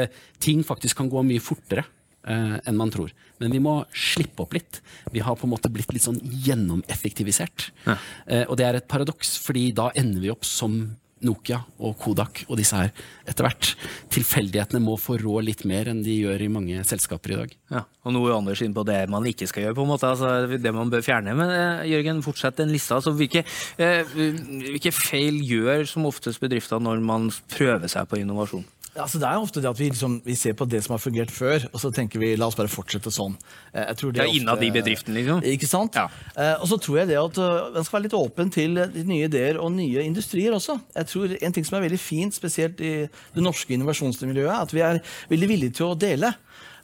ting 0.45 0.61
faktisk 0.61 0.99
kan 0.99 1.09
gå 1.09 1.23
mye 1.25 1.41
fortere 1.41 1.87
enn 2.29 2.77
man 2.77 2.91
tror. 2.93 3.13
Men 3.41 3.55
vi 3.55 3.61
må 3.65 3.79
slippe 3.97 4.45
opp 4.45 4.53
litt. 4.53 4.83
Vi 5.15 5.23
har 5.25 5.39
på 5.39 5.47
en 5.49 5.55
måte 5.55 5.71
blitt 5.73 5.93
litt 5.95 6.05
sånn 6.05 6.21
gjennomeffektivisert. 6.21 7.71
Ja. 7.87 7.97
og 8.45 8.59
det 8.61 8.67
er 8.67 8.77
et 8.77 8.91
paradoks, 8.91 9.39
fordi 9.41 9.71
da 9.73 9.89
ender 9.97 10.21
vi 10.21 10.33
opp 10.35 10.45
som 10.45 10.83
Nokia 11.27 11.59
og 11.85 11.99
Kodak 12.01 12.43
og 12.49 12.57
disse 12.61 12.79
her 12.79 12.91
etter 13.29 13.45
hvert. 13.45 13.75
Tilfeldighetene 14.13 14.81
må 14.83 14.97
få 15.01 15.19
rå 15.21 15.41
litt 15.45 15.67
mer 15.69 15.91
enn 15.93 16.03
de 16.05 16.17
gjør 16.23 16.45
i 16.47 16.51
mange 16.53 16.85
selskaper 16.89 17.35
i 17.35 17.39
dag. 17.43 17.55
Ja, 17.75 17.85
og 18.05 18.17
noe 18.17 18.31
er 18.31 18.39
Anders 18.39 18.63
inn 18.65 18.75
på 18.77 18.85
det 18.89 18.99
man 19.13 19.27
ikke 19.29 19.49
skal 19.51 19.67
gjøre, 19.67 19.77
på 19.77 19.85
en 19.85 19.93
måte, 19.93 20.09
altså 20.09 20.59
det 20.61 20.75
man 20.77 20.93
bør 20.93 21.05
fjerne. 21.05 21.37
Men 21.37 21.53
eh, 21.53 21.87
Jørgen, 21.93 22.25
fortsett 22.25 22.61
den 22.61 22.73
lista. 22.73 22.99
Altså, 22.99 23.13
hvilke, 23.17 23.45
eh, 23.81 24.17
hvilke 24.17 24.95
feil 24.97 25.41
gjør 25.45 25.85
som 25.91 26.09
oftest 26.09 26.41
bedrifter 26.43 26.81
når 26.83 27.05
man 27.05 27.29
prøver 27.53 27.91
seg 27.93 28.09
på 28.09 28.23
innovasjon? 28.23 28.65
Altså, 28.99 29.21
det 29.23 29.29
er 29.29 29.39
ofte 29.39 29.63
det 29.63 29.71
at 29.71 29.79
vi, 29.79 29.87
liksom, 29.93 30.17
vi, 30.25 30.35
ser 30.35 30.57
på 30.59 30.67
det 30.67 30.81
som 30.83 30.97
har 30.97 31.03
fungert 31.03 31.31
før, 31.31 31.63
og 31.71 31.79
så 31.79 31.93
tenker 31.95 32.19
vi 32.19 32.33
la 32.39 32.49
oss 32.51 32.57
bare 32.59 32.71
fortsette 32.71 33.13
sånn. 33.15 33.37
Eh, 33.71 33.85
jeg 33.85 33.99
tror 34.01 34.15
det 34.17 34.25
er 34.25 34.35
Innad 34.35 34.65
i 34.67 34.73
bedriften, 34.75 35.15
liksom? 35.15 35.45
Ikke 35.47 35.69
sant? 35.71 35.95
Ja. 35.95 36.09
Eh, 36.35 36.57
og 36.59 36.67
så 36.73 36.81
tror 36.83 36.99
jeg 37.03 37.13
det 37.13 37.21
at 37.21 37.39
man 37.39 37.87
skal 37.87 37.99
være 37.99 38.07
litt 38.09 38.19
åpen 38.19 38.51
til 38.55 38.81
nye 39.07 39.29
ideer 39.29 39.61
og 39.63 39.71
nye 39.77 40.03
industrier 40.03 40.57
også. 40.57 40.81
Jeg 40.97 41.11
tror 41.13 41.37
En 41.41 41.55
ting 41.55 41.67
som 41.67 41.79
er 41.79 41.87
veldig 41.87 42.03
fint, 42.03 42.35
spesielt 42.35 42.81
i 42.83 42.95
det 43.07 43.45
norske 43.45 43.75
innovasjonsmiljøet, 43.77 44.51
er 44.51 44.67
at 44.67 44.75
vi 44.75 44.83
er 44.85 45.03
veldig 45.31 45.49
villige 45.55 45.79
til 45.79 45.93
å 45.93 45.99
dele. 45.99 46.35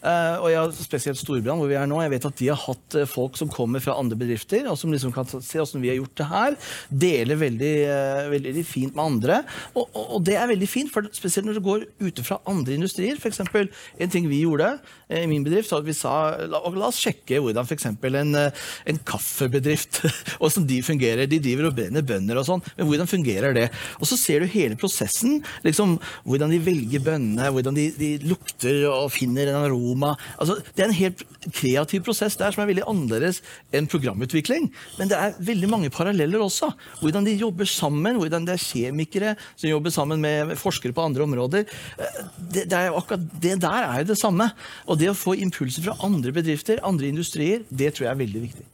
Uh, 0.03 0.37
og 0.43 0.49
jeg, 0.53 0.75
spesielt 0.87 1.21
Storbrann, 1.21 1.61
hvor 1.61 1.71
vi 1.71 1.77
er 1.79 1.89
nå. 1.89 1.99
Jeg 2.05 2.13
vet 2.13 2.29
at 2.29 2.41
de 2.41 2.51
har 2.53 2.61
hatt 2.61 2.99
uh, 2.99 3.07
folk 3.09 3.39
som 3.39 3.51
kommer 3.53 3.83
fra 3.83 3.97
andre 3.99 4.19
bedrifter, 4.19 4.67
og 4.71 4.79
som 4.81 4.93
liksom 4.93 5.15
kan 5.15 5.29
se 5.29 5.59
hvordan 5.59 5.83
vi 5.83 5.93
har 5.93 5.99
gjort 6.01 6.17
det 6.21 6.29
her. 6.31 6.59
Deler 7.07 7.41
veldig, 7.41 7.73
uh, 7.89 8.23
veldig 8.35 8.67
fint 8.69 8.97
med 8.97 9.05
andre. 9.05 9.41
Og, 9.75 9.85
og, 9.87 10.05
og, 10.05 10.21
det 10.27 10.37
er 10.39 10.51
veldig 10.53 10.71
fint, 10.71 10.93
for 10.93 11.09
spesielt 11.17 11.49
når 11.49 11.59
det 11.59 11.65
går 11.67 11.87
ute 12.03 12.27
fra 12.27 12.41
andre 12.51 12.77
industrier. 12.77 13.21
For 13.23 13.33
eksempel, 13.33 13.71
en 13.99 14.13
ting 14.13 14.29
vi 14.31 14.43
gjorde 14.45 14.77
i 15.07 15.25
min 15.31 15.45
bedrift, 15.47 15.71
var 15.73 15.85
at 15.85 15.89
vi 15.89 15.95
sa 15.97 16.15
la, 16.51 16.61
la 16.61 16.89
oss 16.89 16.99
sjekke 17.03 17.39
hvordan 17.43 17.67
f.eks. 17.67 17.89
En, 18.17 18.37
en 18.37 18.99
kaffebedrift 19.07 20.01
hvordan 20.41 20.67
de 20.69 20.81
fungerer. 20.85 21.31
De 21.31 21.41
driver 21.43 21.71
og 21.71 21.77
brenner 21.79 22.05
bønner 22.07 22.41
og 22.41 22.47
sånn, 22.49 22.65
men 22.77 22.89
hvordan 22.91 23.11
fungerer 23.11 23.57
det? 23.57 23.69
Og 24.01 24.11
så 24.11 24.19
ser 24.21 24.43
du 24.43 24.51
hele 24.51 24.79
prosessen. 24.79 25.41
liksom 25.67 25.97
Hvordan 26.27 26.53
de 26.53 26.61
velger 26.63 27.03
bønnene, 27.07 27.51
hvordan 27.55 27.77
de, 27.77 27.89
de 27.97 28.11
lukter 28.27 28.85
og 28.91 29.11
finner 29.15 29.51
en 29.51 29.61
aroma 29.65 29.96
aroma 29.97 30.17
altså, 30.39 30.59
Det 30.75 30.85
er 30.85 30.91
en 30.91 31.01
helt 31.01 31.25
kreativ 31.53 32.05
prosess 32.05 32.37
der 32.37 32.53
som 32.53 32.63
er 32.63 32.71
veldig 32.71 32.87
annerledes 32.89 33.43
enn 33.75 33.89
programutvikling. 33.91 34.69
Men 34.99 35.11
det 35.11 35.19
er 35.19 35.37
veldig 35.39 35.71
mange 35.71 35.91
paralleller 35.91 36.43
også. 36.43 36.73
Hvordan 37.01 37.27
de 37.27 37.37
jobber 37.37 37.69
sammen, 37.69 38.19
hvordan 38.21 38.47
det 38.47 38.57
er 38.57 38.65
kjemikere 38.65 39.35
som 39.57 39.71
jobber 39.71 39.95
sammen 39.95 40.21
med 40.21 40.57
forskere 40.61 40.93
på 40.97 41.05
andre 41.05 41.27
områder. 41.27 41.67
Eh, 41.99 42.23
det, 42.39 42.69
det, 42.71 42.79
er 42.79 42.95
akkurat, 42.97 43.27
det 43.43 43.59
der 43.63 43.83
er 43.83 44.01
jo 44.03 44.13
det 44.13 44.21
samme. 44.21 44.51
Og 44.87 44.99
det 44.99 45.11
å 45.13 45.19
få 45.19 45.37
impulser 45.39 45.87
fra 45.87 45.99
andre 46.07 46.35
bedrifter, 46.35 46.83
andre 46.87 47.11
industrier, 47.11 47.67
det 47.71 47.95
tror 47.95 48.09
jeg 48.09 48.15
er 48.15 48.25
veldig 48.25 48.49
viktig. 48.49 48.67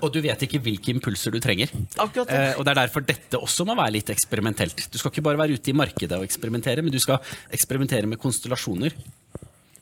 Og 0.00 0.08
du 0.14 0.22
vet 0.24 0.44
ikke 0.46 0.60
hvilke 0.62 0.92
impulser 0.94 1.34
du 1.34 1.40
trenger. 1.42 1.72
Akkurat 2.00 2.30
det. 2.30 2.38
Eh, 2.38 2.54
og 2.56 2.64
det 2.64 2.72
er 2.72 2.80
derfor 2.80 3.04
dette 3.04 3.40
også 3.40 3.66
må 3.68 3.76
være 3.76 3.98
litt 3.98 4.12
eksperimentelt. 4.14 4.86
Du 4.88 4.96
skal 5.00 5.12
ikke 5.12 5.24
bare 5.26 5.40
være 5.42 5.58
ute 5.58 5.72
i 5.72 5.76
markedet 5.76 6.16
og 6.16 6.24
eksperimentere, 6.24 6.84
men 6.84 6.94
du 6.94 7.00
skal 7.02 7.20
eksperimentere 7.52 8.08
med 8.08 8.20
konstellasjoner. 8.22 8.96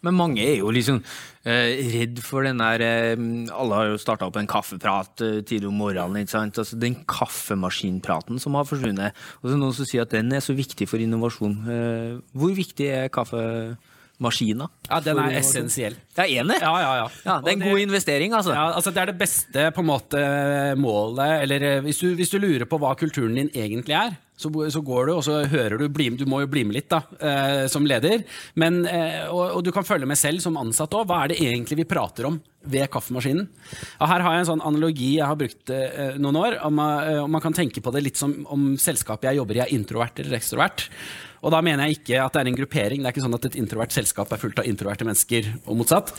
Men 0.06 0.16
mange 0.16 0.40
er 0.40 0.56
jo 0.62 0.70
liksom 0.72 1.02
eh, 1.44 1.76
redd 1.92 2.20
for 2.24 2.46
den 2.46 2.60
der 2.62 2.80
eh, 2.80 3.24
Alle 3.52 3.76
har 3.76 3.90
jo 3.90 3.98
starta 4.00 4.28
opp 4.30 4.38
en 4.40 4.48
kaffeprat 4.48 5.20
eh, 5.26 5.40
tidlig 5.44 5.68
om 5.68 5.76
morgenen. 5.76 6.22
ikke 6.22 6.32
sant? 6.32 6.56
Altså 6.62 6.78
Den 6.80 6.96
kaffemaskinpraten 7.04 8.40
som 8.40 8.56
har 8.56 8.64
forsvunnet. 8.68 9.16
Og 9.40 9.48
så 9.50 9.54
det 9.54 9.60
noen 9.60 9.76
som 9.76 9.88
sier 9.88 10.06
at 10.06 10.14
den 10.16 10.32
er 10.32 10.40
så 10.44 10.56
viktig 10.56 10.88
for 10.88 11.02
innovasjon. 11.02 11.56
Eh, 11.68 12.14
hvor 12.32 12.54
viktig 12.56 12.88
er 12.88 13.12
kaffemaskiner? 13.12 14.72
Ja, 14.88 15.00
Den 15.04 15.20
er 15.20 15.36
essensiell. 15.40 15.98
Ja, 16.16 16.24
er 16.24 16.32
enig? 16.44 16.56
det? 16.56 16.62
Ja, 16.64 16.72
ja, 16.80 16.96
ja. 17.02 17.06
Ja, 17.26 17.36
det 17.44 17.52
er 17.52 17.58
en 17.58 17.66
Og 17.68 17.74
god 17.74 17.84
investering, 17.84 18.32
altså. 18.40 18.56
Ja, 18.56 18.66
altså 18.76 18.90
Det 18.96 19.02
er 19.04 19.12
det 19.12 19.18
beste 19.20 19.68
på 19.76 19.84
en 19.84 19.90
måte 19.92 20.24
målet 20.80 21.42
Eller 21.44 21.68
eh, 21.74 21.80
hvis 21.84 22.00
du, 22.00 22.14
hvis 22.16 22.32
du 22.32 22.38
lurer 22.40 22.64
på 22.68 22.80
hva 22.80 22.94
kulturen 22.96 23.36
din 23.36 23.52
egentlig 23.52 23.96
er, 24.00 24.16
så, 24.40 24.50
så 24.72 24.82
går 24.84 25.08
du 25.08 25.12
og 25.14 25.24
så 25.26 25.40
hører 25.50 25.80
du 25.80 25.88
bli, 25.92 26.08
Du 26.16 26.26
må 26.28 26.42
jo 26.42 26.50
bli 26.50 26.64
med 26.66 26.78
litt 26.78 26.90
da, 26.92 27.02
eh, 27.20 27.64
som 27.70 27.86
leder. 27.86 28.24
Men, 28.60 28.82
eh, 28.88 29.26
og, 29.28 29.58
og 29.58 29.64
du 29.66 29.72
kan 29.74 29.86
følge 29.86 30.08
med 30.08 30.18
selv 30.18 30.42
som 30.44 30.58
ansatt 30.60 30.96
òg. 30.96 31.06
Hva 31.08 31.24
er 31.24 31.32
det 31.32 31.40
egentlig 31.44 31.82
vi 31.82 31.88
prater 31.90 32.28
om 32.30 32.40
ved 32.60 32.90
kaffemaskinen? 32.92 33.48
Og 34.00 34.10
her 34.10 34.26
har 34.26 34.36
jeg 34.36 34.44
en 34.44 34.50
sånn 34.52 34.66
analogi 34.66 35.14
jeg 35.18 35.28
har 35.28 35.38
brukt 35.40 35.74
eh, 35.74 36.16
noen 36.20 36.40
år. 36.40 36.60
Om, 36.66 36.84
eh, 36.84 37.22
om 37.24 37.34
man 37.36 37.44
kan 37.44 37.56
tenke 37.56 37.84
på 37.84 37.94
det 37.94 38.04
litt 38.06 38.20
som 38.20 38.34
om 38.50 38.72
selskapet 38.80 39.30
jeg 39.30 39.40
jobber 39.40 39.60
i 39.60 39.64
er 39.66 39.74
introvert 39.76 40.22
eller 40.22 40.40
ekstrovert. 40.40 40.88
Og 41.40 41.52
da 41.54 41.60
mener 41.64 41.88
jeg 41.88 42.00
ikke 42.00 42.18
at 42.20 42.34
det 42.34 42.42
er 42.42 42.50
en 42.50 42.58
gruppering. 42.58 43.02
Det 43.02 43.08
er 43.08 43.14
ikke 43.14 43.24
sånn 43.24 43.38
at 43.38 43.46
et 43.48 43.58
introvert 43.60 43.94
selskap 43.94 44.32
er 44.32 44.40
fullt 44.42 44.60
av 44.60 44.68
introverte 44.68 45.06
mennesker, 45.08 45.48
og 45.64 45.78
motsatt. 45.80 46.12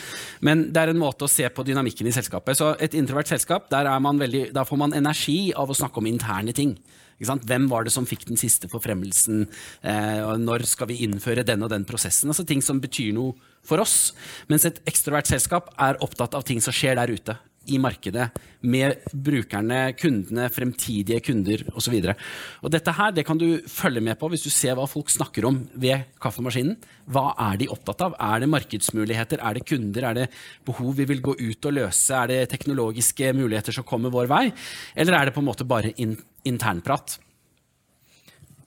Men 0.46 0.68
det 0.74 0.82
er 0.82 0.94
en 0.94 1.02
måte 1.02 1.28
å 1.28 1.32
se 1.32 1.46
på 1.54 1.66
dynamikken 1.68 2.10
i 2.10 2.16
selskapet. 2.16 2.58
Så 2.58 2.72
et 2.82 2.98
introvert 2.98 3.30
selskap, 3.30 3.70
der, 3.74 3.90
er 3.92 4.02
man 4.02 4.22
veldig, 4.22 4.48
der 4.56 4.68
får 4.68 4.82
man 4.82 4.98
energi 4.98 5.54
av 5.54 5.70
å 5.70 5.78
snakke 5.78 6.02
om 6.02 6.10
interne 6.10 6.56
ting. 6.58 6.74
Hvem 7.22 7.70
var 7.72 7.86
det 7.86 7.94
som 7.94 8.08
fikk 8.10 8.26
den 8.30 8.40
siste 8.40 8.70
forfremmelsen? 8.72 9.46
Eh, 9.84 10.26
når 10.42 10.66
skal 10.70 10.90
vi 10.92 11.02
innføre 11.06 11.46
den 11.48 11.64
og 11.64 11.72
den 11.74 11.86
prosessen? 11.86 12.32
Altså 12.32 12.46
Ting 12.48 12.64
som 12.66 12.82
betyr 12.82 13.14
noe 13.16 13.38
for 13.66 13.82
oss. 13.82 14.12
Mens 14.50 14.66
et 14.66 14.82
ekstrovert 14.90 15.30
selskap 15.30 15.70
er 15.78 16.02
opptatt 16.02 16.36
av 16.38 16.46
ting 16.48 16.62
som 16.64 16.74
skjer 16.76 16.98
der 16.98 17.14
ute 17.14 17.38
i 17.70 17.78
markedet 17.78 18.28
med 18.66 19.04
brukerne, 19.14 19.94
kundene, 19.98 20.48
fremtidige 20.54 21.22
kunder 21.26 21.62
osv. 21.78 21.98
Dette 22.74 22.96
her 22.98 23.14
det 23.14 23.26
kan 23.28 23.38
du 23.38 23.62
følge 23.70 24.02
med 24.04 24.18
på 24.20 24.32
hvis 24.32 24.46
du 24.46 24.50
ser 24.54 24.78
hva 24.78 24.88
folk 24.90 25.12
snakker 25.14 25.46
om 25.46 25.60
ved 25.74 26.08
kaffemaskinen. 26.22 26.80
Hva 27.12 27.32
er 27.50 27.62
de 27.62 27.70
opptatt 27.74 28.02
av? 28.08 28.18
Er 28.18 28.42
det 28.42 28.50
markedsmuligheter? 28.50 29.44
Er 29.46 29.58
det 29.58 29.68
kunder? 29.70 30.10
Er 30.10 30.20
det 30.22 30.28
behov 30.68 30.98
vi 30.98 31.08
vil 31.14 31.22
gå 31.22 31.38
ut 31.38 31.70
og 31.70 31.78
løse? 31.78 32.18
Er 32.18 32.34
det 32.34 32.42
teknologiske 32.56 33.34
muligheter 33.38 33.78
som 33.78 33.88
kommer 33.88 34.14
vår 34.14 34.30
vei? 34.32 34.46
Eller 34.96 35.20
er 35.20 35.30
det 35.30 35.38
på 35.38 35.44
en 35.44 35.52
måte 35.52 35.68
bare 35.68 35.94
in 36.02 36.18
internprat? 36.48 37.18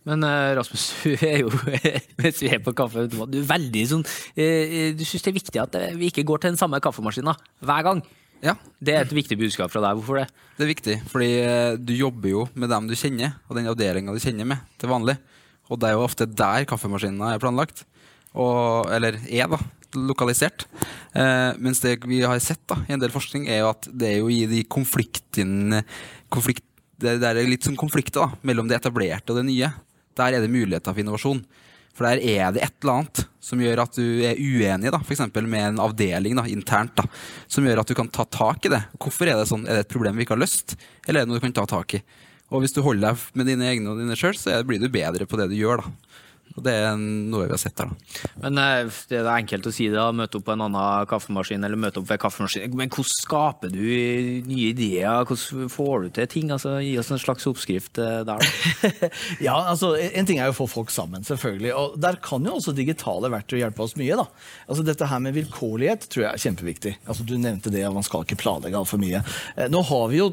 Men 0.04 0.24
eh, 0.26 0.50
Rasmus, 0.58 0.88
du 1.04 1.14
er 1.16 1.40
jo 1.44 1.52
mens 2.20 2.42
vi 2.42 2.50
er 2.52 2.60
på 2.64 2.74
kaffeautomat, 2.76 3.32
du 3.32 3.40
er 3.40 3.48
veldig 3.48 3.84
sånn 3.88 4.04
eh, 4.36 4.90
Du 4.92 5.00
syns 5.08 5.24
det 5.24 5.32
er 5.32 5.38
viktig 5.38 5.62
at 5.62 5.78
eh, 5.80 5.94
vi 5.96 6.10
ikke 6.12 6.26
går 6.28 6.42
til 6.42 6.52
den 6.52 6.60
samme 6.60 6.80
kaffemaskinen 6.84 7.32
hver 7.64 7.86
gang. 7.86 8.04
Ja, 8.44 8.58
Det 8.76 8.92
er 8.92 9.06
et 9.06 9.14
viktig 9.16 9.38
budskap 9.40 9.72
fra 9.72 9.80
deg. 9.80 9.96
Hvorfor 9.96 10.20
det? 10.20 10.26
det 10.58 10.66
er 10.66 10.68
viktig, 10.68 10.96
fordi 11.08 11.30
eh, 11.40 11.76
du 11.80 11.94
jobber 11.96 12.28
jo 12.28 12.42
med 12.52 12.68
dem 12.68 12.90
du 12.90 12.96
kjenner, 12.98 13.38
og 13.48 13.56
den 13.56 13.70
avdelinga 13.70 14.12
du 14.12 14.20
kjenner 14.20 14.48
med 14.50 14.60
til 14.80 14.92
vanlig. 14.92 15.16
Og 15.72 15.80
det 15.80 15.88
er 15.88 15.96
jo 15.96 16.04
ofte 16.04 16.28
der 16.28 16.66
kaffemaskinen 16.68 17.24
er 17.24 17.40
planlagt. 17.40 17.86
Og, 18.34 18.90
eller 18.92 19.16
er, 19.24 19.48
da. 19.48 19.60
Lokalisert. 19.94 20.66
Eh, 21.14 21.54
mens 21.62 21.80
det 21.80 22.00
vi 22.10 22.20
har 22.20 22.36
sett 22.42 22.60
da, 22.68 22.80
i 22.84 22.96
en 22.96 23.00
del 23.00 23.14
forskning, 23.14 23.46
er 23.48 23.62
jo 23.62 23.70
at 23.70 23.88
det 23.88 24.10
er 24.10 24.18
jo 24.18 24.28
i 24.28 24.42
de 24.50 24.60
konfliktene 24.68 25.84
konflikt, 26.34 26.66
det, 27.00 27.18
det 27.22 27.30
er 27.30 27.42
litt 27.48 27.66
sånn 27.66 27.78
konflikter 27.78 28.24
da, 28.24 28.40
mellom 28.46 28.70
det 28.70 28.78
etablerte 28.78 29.32
og 29.32 29.40
det 29.40 29.46
nye. 29.48 29.70
Der 30.14 30.36
er 30.36 30.44
det 30.44 30.52
muligheter 30.52 30.94
for 30.94 31.02
innovasjon. 31.02 31.42
For 31.94 32.08
der 32.08 32.22
er 32.22 32.54
det 32.54 32.64
et 32.64 32.74
eller 32.82 33.00
annet 33.00 33.22
som 33.44 33.60
gjør 33.62 33.84
at 33.84 33.94
du 33.94 34.24
er 34.26 34.40
uenig 34.40 34.90
da, 34.90 34.98
for 35.04 35.46
med 35.46 35.66
en 35.68 35.82
avdeling 35.84 36.38
da, 36.38 36.46
internt, 36.50 36.94
da, 36.98 37.04
som 37.46 37.66
gjør 37.66 37.82
at 37.82 37.90
du 37.90 37.94
kan 37.98 38.10
ta 38.10 38.26
tak 38.26 38.66
i 38.66 38.72
det. 38.72 38.80
Hvorfor 38.98 39.30
er 39.30 39.38
det 39.38 39.46
sånn? 39.50 39.66
Er 39.68 39.78
det 39.78 39.86
et 39.86 39.92
problem 39.92 40.18
vi 40.18 40.26
ikke 40.26 40.34
har 40.34 40.42
løst, 40.42 40.74
eller 41.06 41.20
er 41.20 41.26
det 41.26 41.30
noe 41.30 41.38
du 41.38 41.44
kan 41.44 41.54
ta 41.60 41.66
tak 41.70 41.98
i? 41.98 42.02
Og 42.50 42.64
hvis 42.64 42.74
du 42.74 42.82
holder 42.84 43.12
deg 43.12 43.38
med 43.38 43.50
dine 43.50 43.68
egne 43.70 43.92
og 43.92 44.00
dine 44.02 44.16
sjøl, 44.18 44.34
så 44.38 44.58
blir 44.66 44.82
du 44.82 44.90
bedre 44.92 45.26
på 45.28 45.38
det 45.38 45.48
du 45.52 45.56
gjør. 45.58 45.84
da. 45.84 46.20
Og 46.54 46.62
Det 46.62 46.72
er 46.84 46.94
noe 47.00 47.48
vi 47.48 47.50
har 47.50 47.58
sett 47.58 47.80
her. 47.82 47.88
da. 47.90 48.28
Men 48.44 48.58
eh, 48.62 48.90
Det 49.10 49.18
er 49.18 49.30
enkelt 49.32 49.66
å 49.66 49.72
si 49.74 49.88
det, 49.90 49.96
da, 49.98 50.12
møte 50.14 50.38
opp 50.38 50.44
på 50.46 50.54
en 50.54 50.62
annen 50.68 51.08
kaffemaskin 51.10 51.64
eller 51.66 51.80
møte 51.80 51.98
opp 51.98 52.06
ved 52.12 52.20
kaffemaskinen. 52.22 52.76
Men 52.78 52.92
hvordan 52.94 53.10
skaper 53.10 53.72
du 53.74 53.80
nye 54.46 54.68
ideer? 54.70 55.24
Hvordan 55.26 55.70
får 55.72 56.04
du 56.04 56.08
til 56.20 56.28
ting? 56.30 56.52
Altså, 56.54 56.76
Gi 56.84 56.92
oss 57.00 57.10
en 57.14 57.18
slags 57.22 57.48
oppskrift 57.50 57.98
eh, 57.98 58.20
der. 58.28 58.46
Ja, 59.48 59.56
altså, 59.72 59.94
En 59.98 60.28
ting 60.28 60.38
er 60.38 60.50
jo 60.50 60.54
å 60.54 60.58
få 60.62 60.68
folk 60.70 60.92
sammen, 60.94 61.24
selvfølgelig. 61.26 61.72
Og 61.74 61.96
der 62.00 62.20
kan 62.22 62.46
jo 62.46 62.54
også 62.60 62.74
digitale 62.76 63.30
verktøy 63.34 63.58
hjelpe 63.58 63.82
oss 63.88 63.96
mye. 63.98 64.14
da. 64.20 64.28
Altså 64.68 64.86
Dette 64.86 65.08
her 65.10 65.22
med 65.26 65.34
vilkårlighet 65.40 66.06
tror 66.12 66.26
jeg 66.28 66.30
er 66.36 66.44
kjempeviktig. 66.46 66.94
Altså 67.08 67.26
Du 67.26 67.34
nevnte 67.40 67.72
det 67.74 67.82
at 67.88 67.94
man 67.96 68.06
skal 68.06 68.22
ikke 68.26 68.38
planlegge 68.44 68.78
altfor 68.78 69.02
mye. 69.02 69.24
Eh, 69.56 69.66
Nå 69.74 69.82
har 69.90 70.06
vi 70.12 70.22
jo 70.22 70.30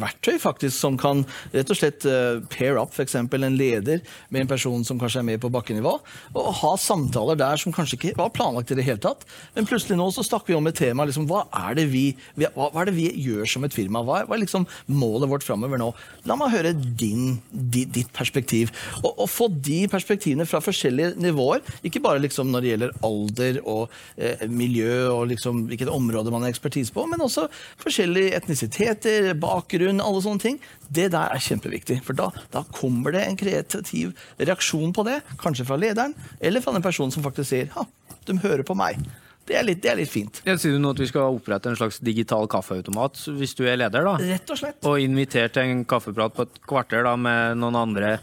verktøy 0.00 0.38
faktisk 0.40 0.76
som 0.78 0.96
kan 1.00 1.26
rett 1.52 1.68
og 1.70 1.76
slett 1.76 2.04
pair 2.52 2.78
up 2.80 2.94
f.eks. 2.96 3.18
en 3.20 3.56
leder 3.58 4.00
med 4.32 4.46
en 4.46 4.50
person 4.50 4.84
som 4.86 4.98
kanskje 5.00 5.20
er 5.20 5.26
med 5.28 5.40
på 5.42 5.50
bakkenivå, 5.58 5.94
og 6.38 6.50
ha 6.62 6.72
samtaler 6.80 7.38
der 7.38 7.60
som 7.60 7.74
kanskje 7.74 7.98
ikke 7.98 8.16
var 8.18 8.32
planlagt 8.34 8.72
i 8.72 8.78
det 8.78 8.86
hele 8.86 9.02
tatt. 9.02 9.26
Men 9.56 9.68
plutselig 9.68 9.98
nå 9.98 10.08
så 10.14 10.24
snakker 10.26 10.54
vi 10.54 10.58
om 10.58 10.70
et 10.70 10.78
tema. 10.78 11.06
liksom, 11.08 11.28
Hva 11.28 11.44
er 11.68 11.82
vi, 11.90 12.16
hva, 12.38 12.70
er 12.72 12.88
det 12.88 12.96
vi 12.96 13.08
gjør 13.26 13.48
som 13.48 13.66
et 13.66 13.74
firma? 13.74 14.02
Hva 14.06 14.22
er, 14.22 14.28
hva 14.28 14.36
er 14.36 14.44
liksom 14.44 14.66
målet 14.90 15.30
vårt 15.30 15.46
framover 15.46 15.80
nå? 15.80 15.90
La 16.28 16.36
meg 16.38 16.54
høre 16.54 16.72
din, 16.74 17.38
di, 17.50 17.84
ditt 17.84 18.10
perspektiv. 18.16 18.72
Og, 19.02 19.12
og 19.12 19.28
få 19.30 19.48
de 19.52 19.82
perspektivene 19.90 20.46
fra 20.48 20.62
forskjellige 20.64 21.16
nivåer. 21.20 21.62
Ikke 21.86 22.02
bare 22.04 22.22
liksom 22.22 22.52
når 22.52 22.64
det 22.64 22.72
gjelder 22.72 22.96
alder 23.08 23.60
og 23.64 23.94
eh, 24.16 24.46
miljø 24.48 25.08
og 25.12 25.28
liksom 25.32 25.66
hvilket 25.68 25.92
område 25.92 26.32
man 26.34 26.46
har 26.46 26.52
ekspertise 26.54 26.94
på, 26.94 27.04
men 27.10 27.22
også 27.24 27.48
forskjellige 27.82 28.34
etnisiteter, 28.38 29.32
bakgrunn, 29.38 30.02
alle 30.04 30.24
sånne 30.24 30.44
ting. 30.44 30.60
Det 30.88 31.10
der 31.12 31.34
er 31.34 31.42
kjempeviktig, 31.44 32.00
for 32.06 32.16
da, 32.16 32.30
da 32.54 32.64
kommer 32.72 33.12
det 33.14 33.24
en 33.26 33.38
kreativ 33.38 34.14
reaksjon 34.40 34.94
på 34.96 35.04
det. 35.08 35.18
Fra 35.56 35.78
lederen, 35.80 36.14
eller 36.40 36.60
fra 36.64 36.74
den 36.76 36.84
personen 36.84 37.14
som 37.14 37.24
faktisk 37.24 37.48
sier 37.50 37.72
ja, 37.74 37.86
de 38.28 38.38
hører 38.42 38.64
på 38.66 38.76
meg. 38.78 39.00
Det 39.48 39.56
er 39.56 39.64
litt, 39.64 39.80
det 39.80 39.88
er 39.88 39.96
litt 39.96 40.10
fint. 40.12 40.42
Jeg 40.44 40.60
sier 40.60 40.74
du 40.76 40.82
nå 40.82 40.90
at 40.92 41.00
vi 41.00 41.08
skal 41.08 41.32
opprette 41.38 41.70
en 41.70 41.78
slags 41.78 42.02
digital 42.04 42.44
kaffeautomat 42.52 43.22
hvis 43.38 43.56
du 43.56 43.62
er 43.64 43.78
leder, 43.80 44.04
da? 44.04 44.18
Rett 44.20 44.50
og 44.52 44.60
slett. 44.60 44.82
Og 44.84 45.00
invitere 45.00 45.48
til 45.54 45.70
en 45.70 45.86
kaffeprat 45.88 46.34
på 46.36 46.44
et 46.44 46.58
kvarter 46.68 47.06
da, 47.06 47.14
med 47.16 47.56
noen 47.62 47.78
andre 47.80 48.18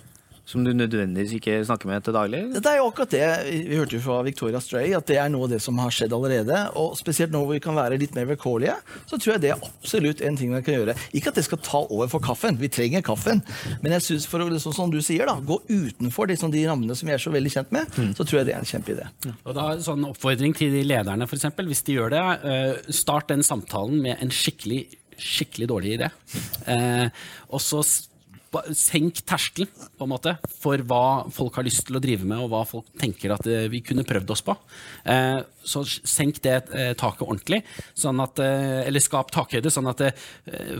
som 0.45 0.63
du 0.65 0.69
nødvendigvis 0.77 1.33
ikke 1.39 1.55
snakker 1.65 1.89
med 1.89 2.03
til 2.05 2.13
daglig? 2.15 2.41
Det 2.53 2.69
er 2.69 2.77
jo 2.77 2.87
akkurat 2.91 3.13
det. 3.15 3.29
Vi 3.65 3.79
hørte 3.79 3.97
jo 3.97 4.01
fra 4.05 4.19
Victoria 4.25 4.59
Stray 4.61 4.91
at 4.93 5.07
det 5.09 5.17
er 5.17 5.31
noe 5.33 5.47
av 5.47 5.55
det 5.55 5.59
som 5.65 5.79
har 5.81 5.93
skjedd 5.93 6.13
allerede. 6.13 6.59
Og 6.77 6.93
spesielt 6.99 7.33
nå 7.33 7.41
hvor 7.41 7.55
vi 7.57 7.63
kan 7.63 7.77
være 7.77 7.97
litt 8.01 8.13
mer 8.17 8.27
vilkårlige, 8.29 8.75
så 9.09 9.17
tror 9.17 9.35
jeg 9.35 9.43
det 9.47 9.51
er 9.55 9.65
absolutt 9.65 10.21
en 10.21 10.37
ting 10.37 10.53
vi 10.53 10.61
kan 10.67 10.77
gjøre. 10.77 10.95
Ikke 11.17 11.33
at 11.33 11.39
det 11.39 11.45
skal 11.47 11.61
ta 11.65 11.81
over 11.89 12.11
for 12.11 12.21
kaffen, 12.23 12.59
vi 12.61 12.69
trenger 12.69 13.01
kaffen. 13.05 13.41
Men 13.81 13.97
jeg 13.97 14.05
synes 14.05 14.29
for 14.29 14.45
å, 14.45 14.49
liksom, 14.53 14.75
som 14.77 14.93
du 14.93 14.99
sier, 15.05 15.25
da, 15.29 15.39
gå 15.41 15.57
utenfor 15.71 16.29
liksom, 16.29 16.53
de 16.53 16.65
rammene 16.69 16.95
som 16.97 17.09
vi 17.09 17.15
er 17.17 17.21
så 17.25 17.33
veldig 17.33 17.53
kjent 17.57 17.73
med, 17.75 17.97
så 18.17 18.21
tror 18.23 18.41
jeg 18.43 18.51
det 18.51 18.55
er 18.55 18.61
en 18.61 18.69
kjempeidé. 18.69 19.09
Og 19.45 19.57
da 19.57 19.69
sånn 19.81 20.05
Oppfordring 20.05 20.53
til 20.55 20.69
de 20.75 20.83
lederne, 20.85 21.25
for 21.25 21.39
eksempel, 21.39 21.65
hvis 21.71 21.81
de 21.87 21.97
gjør 21.97 22.13
det. 22.13 22.21
eh, 22.45 22.91
start 22.93 23.31
den 23.33 23.41
samtalen 23.43 23.97
med 24.03 24.21
en 24.21 24.29
skikkelig, 24.33 24.83
skikkelig 25.17 25.67
dårlig 25.73 25.95
idé. 25.97 26.11
Eh, 26.69 27.07
og 27.49 27.61
så 27.63 27.81
senk 28.75 29.21
terskelen 29.27 29.69
på 29.97 30.05
en 30.05 30.11
måte, 30.11 30.35
for 30.61 30.81
hva 30.87 31.25
folk 31.33 31.59
har 31.59 31.67
lyst 31.67 31.85
til 31.87 31.97
å 31.97 32.03
drive 32.03 32.27
med, 32.27 32.41
og 32.43 32.51
hva 32.53 32.63
folk 32.67 32.89
tenker 33.01 33.35
at 33.35 33.47
eh, 33.49 33.67
vi 33.71 33.83
kunne 33.85 34.05
prøvd 34.07 34.33
oss 34.35 34.43
på. 34.45 34.55
Eh, 35.11 35.39
så 35.65 35.83
senk 35.85 36.41
det 36.45 36.57
eh, 36.75 36.93
taket 36.97 37.25
ordentlig, 37.25 37.61
sånn 37.97 38.21
at, 38.23 38.41
eller 38.45 39.03
skap 39.03 39.31
takhøyde, 39.33 39.71
sånn 39.73 39.89
at 39.89 40.03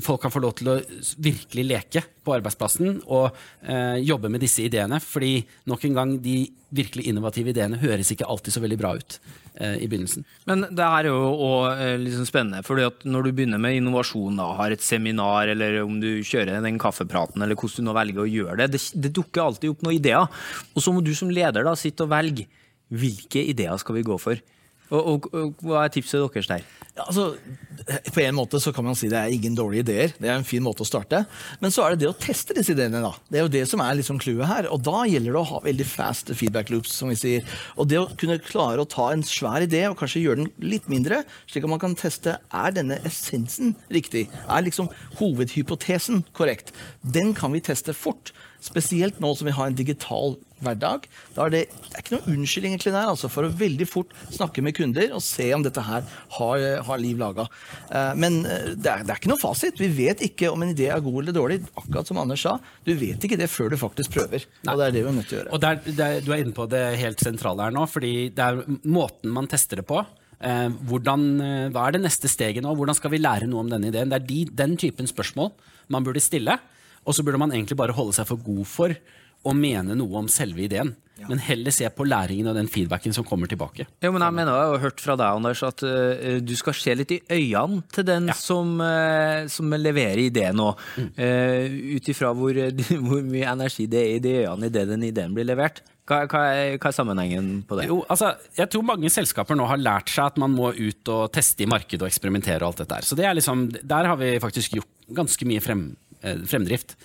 folk 0.06 0.22
kan 0.26 0.34
få 0.34 0.44
lov 0.44 0.58
til 0.60 0.72
å 0.72 0.80
virkelig 1.26 1.66
leke 1.66 2.04
på 2.26 2.36
arbeidsplassen 2.36 3.00
og 3.06 3.30
eh, 3.64 4.02
jobbe 4.04 4.32
med 4.34 4.44
disse 4.44 4.66
ideene. 4.66 5.00
Fordi 5.04 5.38
nok 5.70 5.86
en 5.88 5.98
gang, 6.00 6.14
de 6.24 6.38
virkelig 6.76 7.06
innovative 7.08 7.54
ideene 7.54 7.80
høres 7.80 8.12
ikke 8.12 8.28
alltid 8.28 8.56
så 8.56 8.64
veldig 8.64 8.80
bra 8.82 8.96
ut 8.98 9.18
eh, 9.54 9.78
i 9.86 9.88
begynnelsen. 9.92 10.26
Men 10.50 10.66
det 10.68 10.90
her 10.92 11.08
er 11.08 11.12
jo 11.12 11.22
også 11.32 12.02
liksom 12.02 12.28
spennende, 12.30 12.64
at 12.90 13.06
når 13.08 13.28
du 13.28 13.32
begynner 13.38 13.62
med 13.62 13.78
innovasjon, 13.80 14.42
da, 14.42 14.50
har 14.60 14.76
et 14.76 14.84
seminar, 14.84 15.54
eller 15.54 15.80
om 15.86 16.02
du 16.02 16.10
kjører 16.26 16.66
den 16.66 16.82
kaffepraten, 16.82 17.46
eller 17.46 17.60
hvordan 17.60 17.86
du 17.86 17.90
nå 17.90 17.96
velger 18.00 18.26
å 18.26 18.30
gjøre 18.30 18.60
det, 18.64 18.72
det, 18.76 18.84
det 19.06 19.16
dukker 19.16 19.46
alltid 19.46 19.76
opp 19.76 19.86
noen 19.86 20.00
ideer. 20.00 20.44
Og 20.74 20.84
så 20.84 20.94
må 20.96 21.06
du 21.06 21.14
som 21.18 21.32
leder 21.32 21.66
da 21.66 21.78
sitte 21.80 22.08
og 22.08 22.14
velge 22.14 22.50
hvilke 22.94 23.42
ideer 23.42 23.78
skal 23.82 23.98
vi 23.98 24.06
gå 24.06 24.18
for. 24.22 24.42
Og, 24.92 25.02
og, 25.02 25.30
og 25.34 25.64
hva 25.66 25.86
er 25.86 25.94
tipset 25.94 26.22
deres 26.22 26.50
der? 26.52 26.66
Ja, 26.96 27.04
altså, 27.10 27.34
på 28.16 28.22
en 28.24 28.38
måte 28.38 28.60
så 28.64 28.72
kan 28.72 28.86
man 28.88 28.96
si 28.96 29.10
det 29.12 29.18
er 29.20 29.34
ingen 29.34 29.56
dårlige 29.58 29.84
ideer. 29.84 30.14
Det 30.16 30.30
er 30.30 30.38
en 30.38 30.48
fin 30.48 30.64
måte 30.64 30.86
å 30.86 30.88
starte. 30.88 31.26
Men 31.60 31.74
så 31.76 31.84
er 31.84 31.94
det 31.94 32.06
det 32.06 32.12
å 32.14 32.16
teste 32.16 32.56
disse 32.56 32.72
ideene. 32.72 33.02
da. 33.04 33.12
Det 33.28 33.42
er 33.42 33.44
jo 33.44 33.52
det 33.52 33.64
som 33.68 33.84
er 33.84 33.98
liksom 34.00 34.22
clouet 34.24 34.48
her. 34.48 34.70
Og 34.72 34.80
da 34.86 35.04
gjelder 35.04 35.36
det 35.36 35.42
å 35.42 35.50
ha 35.50 35.60
veldig 35.66 35.88
fast 35.90 36.32
feedback 36.40 36.72
loops, 36.72 36.96
som 36.96 37.12
vi 37.12 37.20
sier. 37.20 37.58
Og 37.76 37.90
det 37.92 38.00
å 38.00 38.08
kunne 38.16 38.40
klare 38.40 38.80
å 38.80 38.88
ta 38.88 39.10
en 39.12 39.26
svær 39.28 39.66
idé 39.68 39.84
og 39.90 39.98
kanskje 40.00 40.24
gjøre 40.24 40.46
den 40.46 40.72
litt 40.72 40.88
mindre, 40.92 41.26
slik 41.52 41.68
at 41.68 41.74
man 41.76 41.84
kan 41.84 42.00
teste 42.00 42.38
er 42.40 42.80
denne 42.80 43.02
essensen 43.04 43.76
riktig. 43.92 44.30
Er 44.48 44.64
liksom 44.64 44.88
hovedhypotesen 45.20 46.24
korrekt? 46.38 46.72
Den 47.04 47.36
kan 47.36 47.52
vi 47.52 47.66
teste 47.66 47.92
fort. 47.92 48.32
Spesielt 48.64 49.20
nå 49.20 49.36
som 49.36 49.52
vi 49.52 49.58
har 49.60 49.68
en 49.68 49.78
digital 49.78 50.40
hverdag. 50.66 51.08
Da 51.36 51.46
er 51.46 51.54
det, 51.54 51.62
det 51.70 51.94
er 51.94 52.04
ikke 52.04 52.16
noe 52.18 52.34
unnskyldning 52.36 52.76
egentlig 52.76 52.94
der, 52.96 53.12
altså, 53.12 53.30
for 53.32 53.48
å 53.48 53.54
veldig 53.62 53.88
fort 53.90 54.16
snakke 54.34 54.64
med 54.66 54.76
kunder 54.78 55.14
og 55.16 55.24
se 55.26 55.48
om 55.56 55.64
dette 55.66 55.84
her 55.86 56.06
har, 56.38 56.66
har 56.90 57.02
liv 57.02 57.22
laga. 57.22 57.48
Eh, 57.90 58.12
men 58.20 58.42
eh, 58.44 58.74
det 58.74 58.92
er, 58.92 59.06
det 59.06 59.14
er, 59.14 59.20
ikke 59.20 59.32
noe 59.32 59.42
fasit. 59.42 59.80
Vi 59.82 59.92
vet 59.96 60.26
ikke 60.26 60.52
om 60.54 60.66
en 60.66 60.74
idé 60.76 60.90
er 60.94 61.04
god 61.06 61.22
eller 61.24 61.38
dårlig. 61.40 61.62
Akkurat 61.76 62.12
som 62.12 62.22
Anders 62.22 62.44
sa, 62.46 62.58
du 62.88 62.94
vet 63.00 63.24
ikke 63.28 63.40
det 63.40 63.52
før 63.52 63.72
du 63.74 63.80
faktisk 63.82 64.18
prøver. 64.18 64.46
Nei. 64.66 64.74
Og 64.76 64.82
det 64.82 64.90
er 64.90 64.98
det 64.98 65.06
vi 65.06 65.12
er 65.12 65.18
nødt 65.20 65.32
til 65.32 65.38
å 65.38 65.42
gjøre. 65.42 65.56
Og 65.56 65.64
der, 65.64 65.82
der, 66.02 66.22
Du 66.26 66.34
er 66.34 66.44
inne 66.44 66.56
på 66.56 66.68
det 66.72 66.84
helt 67.02 67.24
sentrale 67.24 67.68
her 67.68 67.76
nå, 67.76 67.88
fordi 67.90 68.14
det 68.36 68.46
er 68.46 68.62
måten 68.84 69.34
man 69.36 69.50
tester 69.52 69.82
det 69.82 69.88
på. 69.90 70.04
Eh, 70.46 70.70
hvordan, 70.90 71.26
eh, 71.42 71.68
hva 71.74 71.88
er 71.88 71.96
det 71.96 72.04
neste 72.04 72.30
steget 72.32 72.64
nå? 72.64 72.76
Hvordan 72.76 72.98
skal 72.98 73.14
vi 73.14 73.22
lære 73.24 73.48
noe 73.50 73.64
om 73.64 73.72
denne 73.72 73.90
ideen? 73.90 74.12
Det 74.12 74.20
er 74.20 74.28
de, 74.28 74.40
den 74.64 74.76
typen 74.78 75.08
spørsmål 75.08 75.54
man 75.90 76.04
burde 76.04 76.24
stille. 76.24 76.58
Og 77.06 77.14
så 77.14 77.24
burde 77.24 77.40
man 77.40 77.54
egentlig 77.54 77.78
bare 77.78 77.96
holde 77.96 78.16
seg 78.18 78.28
for 78.28 78.42
god 78.42 78.66
for 78.66 78.96
å 79.46 79.56
mene 79.56 79.98
noe 79.98 80.24
om 80.24 80.30
selve 80.32 80.66
ideen. 80.66 80.96
Ja. 81.16 81.30
Men 81.30 81.40
heller 81.40 81.72
se 81.72 81.88
på 81.96 82.04
læringen 82.04 82.50
og 82.52 82.58
den 82.58 82.68
feedbacken 82.68 83.14
som 83.16 83.24
kommer 83.28 83.48
tilbake. 83.48 83.86
Jo, 84.04 84.12
men 84.12 84.22
Jeg 84.22 84.36
mener, 84.36 84.52
jeg 84.52 84.74
har 84.74 84.84
hørt 84.84 85.00
fra 85.00 85.16
deg, 85.16 85.40
Anders, 85.40 85.64
at 85.64 85.84
uh, 85.88 86.42
du 86.44 86.54
skal 86.60 86.76
se 86.76 86.96
litt 87.00 87.14
i 87.16 87.22
øynene 87.32 87.86
til 87.96 88.08
den 88.08 88.28
ja. 88.28 88.36
som, 88.36 88.76
uh, 88.84 89.48
som, 89.52 89.72
leverer 89.80 90.26
ideen 90.28 90.60
òg. 90.60 90.82
Mm. 91.00 91.10
Uh, 91.16 91.96
Ut 91.96 92.12
ifra 92.12 92.34
hvor, 92.36 92.60
hvor, 93.08 93.24
mye 93.26 93.52
energi 93.56 93.88
det 93.88 94.02
er 94.02 94.16
i 94.18 94.24
de 94.24 94.40
øynene 94.44 94.72
idet 94.72 94.88
den 94.92 95.08
ideen 95.08 95.36
blir 95.36 95.48
levert. 95.48 95.82
Hva, 96.06 96.20
hva, 96.30 96.42
er, 96.54 96.76
hva, 96.78 96.92
er, 96.92 96.94
sammenhengen 96.94 97.48
på 97.66 97.80
det? 97.80 97.88
Jo, 97.90 98.04
altså, 98.12 98.36
jeg 98.60 98.70
tror 98.70 98.84
mange 98.86 99.10
selskaper 99.10 99.58
nå 99.58 99.66
har 99.72 99.82
lært 99.82 100.12
seg 100.14 100.28
at 100.28 100.36
man 100.42 100.54
må 100.54 100.70
ut 100.76 101.10
og 101.16 101.32
teste 101.34 101.66
i 101.66 101.70
markedet 101.70 102.04
og 102.04 102.12
eksperimentere. 102.12 102.62
og 102.62 102.74
alt 102.74 102.84
dette 102.84 103.00
der. 103.00 103.08
Så 103.08 103.18
det 103.18 103.26
er 103.26 103.34
liksom, 103.40 103.70
Der 103.82 104.12
har 104.12 104.20
vi 104.20 104.36
faktisk 104.44 104.76
gjort 104.78 104.92
ganske 105.16 105.48
mye 105.50 105.64
frem, 105.64 105.88
fremdrift. 106.50 106.96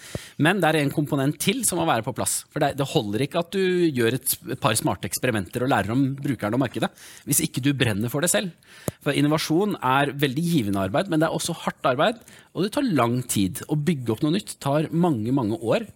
Men 0.43 0.63
det 0.63 0.71
er 0.71 0.81
en 0.81 0.93
komponent 0.95 1.39
til 1.43 1.63
som 1.69 1.81
må 1.81 1.87
være 1.89 2.05
på 2.07 2.15
plass. 2.17 2.41
For 2.53 2.63
det, 2.63 2.89
holder 2.91 3.25
ikke 3.27 3.43
at 3.43 3.53
du 3.55 3.61
gjør 3.93 4.17
et, 4.19 4.37
par 4.63 4.77
smarte 4.79 5.09
eksperimenter 5.11 5.65
og 5.65 5.73
lærer 5.73 5.95
om 5.95 6.07
brukeren 6.19 6.57
og 6.57 6.63
markedet, 6.65 6.91
hvis 7.29 7.43
ikke 7.47 7.63
du 7.65 7.73
brenner 7.77 8.13
for 8.13 8.25
det 8.25 8.33
selv. 8.33 8.51
For 9.05 9.17
innovasjon 9.17 9.77
er 9.77 10.15
veldig 10.17 10.47
givende 10.47 10.83
arbeid, 10.83 11.11
men 11.11 11.23
det 11.23 11.29
er 11.29 11.37
også 11.37 11.57
hardt 11.67 11.93
arbeid. 11.93 12.21
Og 12.55 12.65
det 12.65 12.75
tar 12.75 12.89
lang 12.89 13.21
tid. 13.31 13.63
Å 13.69 13.79
bygge 13.79 14.15
opp 14.15 14.25
noe 14.25 14.35
nytt 14.39 14.57
tar 14.63 14.91
mange, 14.91 15.33
mange 15.37 15.61
år. 15.61 15.87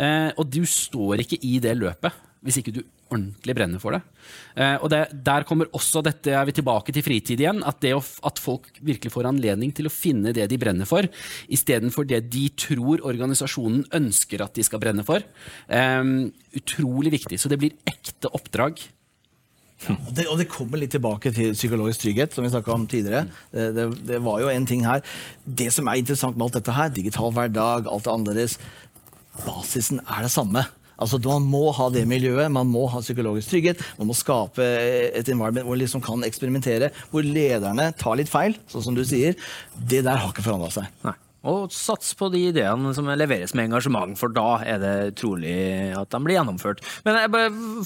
Eh, 0.00 0.30
og 0.38 0.48
du 0.52 0.62
står 0.68 1.24
ikke 1.24 1.40
i 1.44 1.58
det 1.62 1.74
løpet 1.78 2.26
hvis 2.40 2.60
ikke 2.60 2.72
du 2.78 2.80
ordentlig 3.10 3.56
brenner 3.58 3.82
for 3.82 3.96
det. 3.96 4.00
Eh, 4.54 4.76
og 4.78 4.90
det, 4.92 5.02
Der 5.26 5.46
kommer 5.48 5.70
også 5.76 6.02
dette, 6.06 6.32
er 6.34 6.46
vi 6.48 6.54
tilbake 6.56 6.94
til 6.94 7.04
fritid 7.04 7.42
igjen, 7.42 7.64
at, 7.66 7.84
å, 7.94 8.02
at 8.30 8.40
folk 8.42 8.70
virkelig 8.80 9.12
får 9.14 9.28
anledning 9.30 9.74
til 9.76 9.90
å 9.90 9.94
finne 9.94 10.34
det 10.36 10.48
de 10.50 10.60
brenner 10.60 10.88
for, 10.88 11.08
istedenfor 11.50 12.08
det 12.08 12.22
de 12.30 12.46
tror 12.54 13.04
organisasjonen 13.06 13.84
ønsker 14.00 14.44
at 14.44 14.54
de 14.56 14.66
skal 14.66 14.82
brenne 14.82 15.06
for. 15.06 15.26
Eh, 15.68 16.14
utrolig 16.60 17.14
viktig. 17.18 17.40
Så 17.40 17.52
det 17.52 17.60
blir 17.60 17.76
ekte 17.88 18.32
oppdrag. 18.32 18.80
Ja, 19.80 19.94
og, 19.96 20.10
det, 20.12 20.26
og, 20.28 20.36
det, 20.36 20.48
kommer 20.52 20.80
litt 20.80 20.92
tilbake 20.92 21.32
til 21.32 21.54
psykologisk 21.56 22.02
trygghet, 22.02 22.34
som 22.36 22.44
vi 22.44 22.52
snakka 22.52 22.74
om 22.74 22.84
tidligere. 22.90 23.24
Det, 23.52 23.70
det, 23.76 23.86
det, 24.10 24.18
var 24.24 24.42
jo 24.42 24.50
en 24.52 24.68
ting 24.68 24.84
her. 24.84 25.00
Det 25.44 25.70
som 25.72 25.88
er 25.88 26.02
interessant 26.02 26.36
med 26.36 26.48
alt 26.48 26.58
dette 26.58 26.74
her, 26.76 26.92
digital 26.92 27.32
hverdag, 27.36 27.88
alt 27.88 28.04
det 28.04 28.12
annerledes, 28.12 28.58
basisen 29.46 30.02
er 30.04 30.26
det 30.26 30.32
samme. 30.34 30.66
Altså, 31.00 31.20
Man 31.24 31.48
må 31.48 31.70
ha 31.76 31.88
det 31.92 32.04
miljøet, 32.08 32.50
man 32.52 32.68
må 32.70 32.86
ha 32.92 33.00
psykologisk 33.00 33.54
trygghet. 33.54 33.82
Man 33.98 34.10
må 34.10 34.16
skape 34.16 34.64
et 34.64 35.28
environment 35.32 35.64
hvor 35.64 35.76
man 35.76 35.82
liksom 35.84 36.04
kan 36.04 36.26
eksperimentere, 36.26 36.92
hvor 37.10 37.24
lederne 37.24 37.90
tar 37.98 38.20
litt 38.20 38.30
feil, 38.30 38.56
sånn 38.70 38.90
som 38.90 38.96
du 38.96 39.04
sier. 39.08 39.36
Det 39.74 40.04
der 40.04 40.20
har 40.20 40.32
ikke 40.32 40.44
forandra 40.46 40.70
seg. 40.74 40.88
Nei. 41.06 41.16
Og 41.48 41.72
sats 41.72 42.12
på 42.18 42.28
de 42.32 42.42
ideene 42.50 42.90
som 42.92 43.06
leveres 43.16 43.54
med 43.56 43.70
engasjement, 43.70 44.12
for 44.20 44.32
da 44.36 44.58
er 44.60 44.80
det 44.82 44.96
trolig 45.16 45.54
at 45.96 46.10
de 46.12 46.20
blir 46.20 46.36
gjennomført. 46.36 46.82
Men 47.06 47.16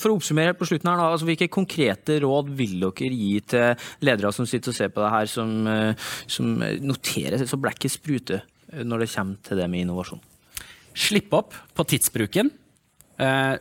for 0.02 0.10
å 0.10 0.16
oppsummere 0.16 0.56
på 0.58 0.66
slutten 0.66 0.90
her, 0.90 0.98
da, 0.98 1.12
altså, 1.14 1.28
hvilke 1.28 1.50
konkrete 1.54 2.18
råd 2.24 2.50
vil 2.58 2.82
dere 2.82 3.12
gi 3.14 3.38
til 3.54 3.86
ledere 4.02 4.34
som 4.34 4.48
sitter 4.50 4.74
og 4.74 4.78
ser 4.80 4.90
på 4.90 5.04
det 5.04 5.12
her, 5.14 5.30
som, 5.30 5.54
eh, 5.70 6.10
som 6.26 6.50
noterer 6.82 7.46
så 7.46 7.60
blekket 7.60 7.94
spruter 7.94 8.42
når 8.74 9.04
det 9.04 9.12
kommer 9.14 9.38
til 9.46 9.62
det 9.62 9.70
med 9.70 9.86
innovasjon? 9.86 10.22
Slipp 10.94 11.32
opp 11.38 11.54
på 11.74 11.86
tidsbruken. 11.94 12.50
Eh, 13.14 13.54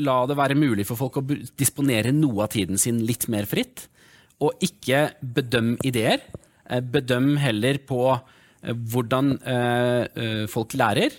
la 0.00 0.14
det 0.28 0.36
være 0.38 0.56
mulig 0.56 0.86
for 0.88 0.96
folk 0.96 1.18
å 1.20 1.24
disponere 1.58 2.14
noe 2.14 2.46
av 2.46 2.54
tiden 2.54 2.80
sin 2.80 3.02
litt 3.06 3.26
mer 3.32 3.48
fritt. 3.48 3.86
Og 4.44 4.56
ikke 4.64 5.08
bedøm 5.20 5.74
ideer. 5.84 6.24
Eh, 6.68 6.80
bedøm 6.80 7.34
heller 7.42 7.80
på 7.84 8.00
eh, 8.14 8.72
hvordan 8.72 9.36
folk 10.48 10.72
lærer, 10.78 11.12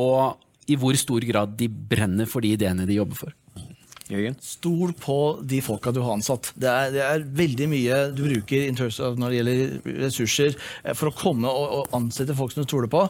og 0.00 0.70
i 0.72 0.76
hvor 0.80 0.96
stor 0.96 1.24
grad 1.28 1.52
de 1.60 1.66
brenner 1.68 2.24
for 2.30 2.40
de 2.40 2.54
ideene 2.56 2.86
de 2.88 2.96
jobber 2.96 3.18
for. 3.18 3.34
Jørgen? 4.16 4.36
Stol 4.44 4.92
på 4.98 5.16
de 5.48 5.60
folka 5.64 5.92
du 5.94 6.00
har 6.04 6.16
ansatt. 6.16 6.52
Det 6.58 6.68
er, 6.68 6.92
det 6.94 7.02
er 7.04 7.24
veldig 7.42 7.68
mye 7.72 8.00
du 8.14 8.22
bruker 8.26 8.68
når 8.76 9.22
det 9.22 9.38
gjelder 9.38 9.98
ressurser 10.04 10.56
eh, 10.56 10.94
for 10.98 11.10
å 11.10 11.16
komme 11.16 11.50
og, 11.50 11.76
og, 11.78 11.90
ansette 11.96 12.36
folk 12.38 12.54
som 12.54 12.64
du 12.64 12.68
stoler 12.68 12.90
på. 12.92 13.04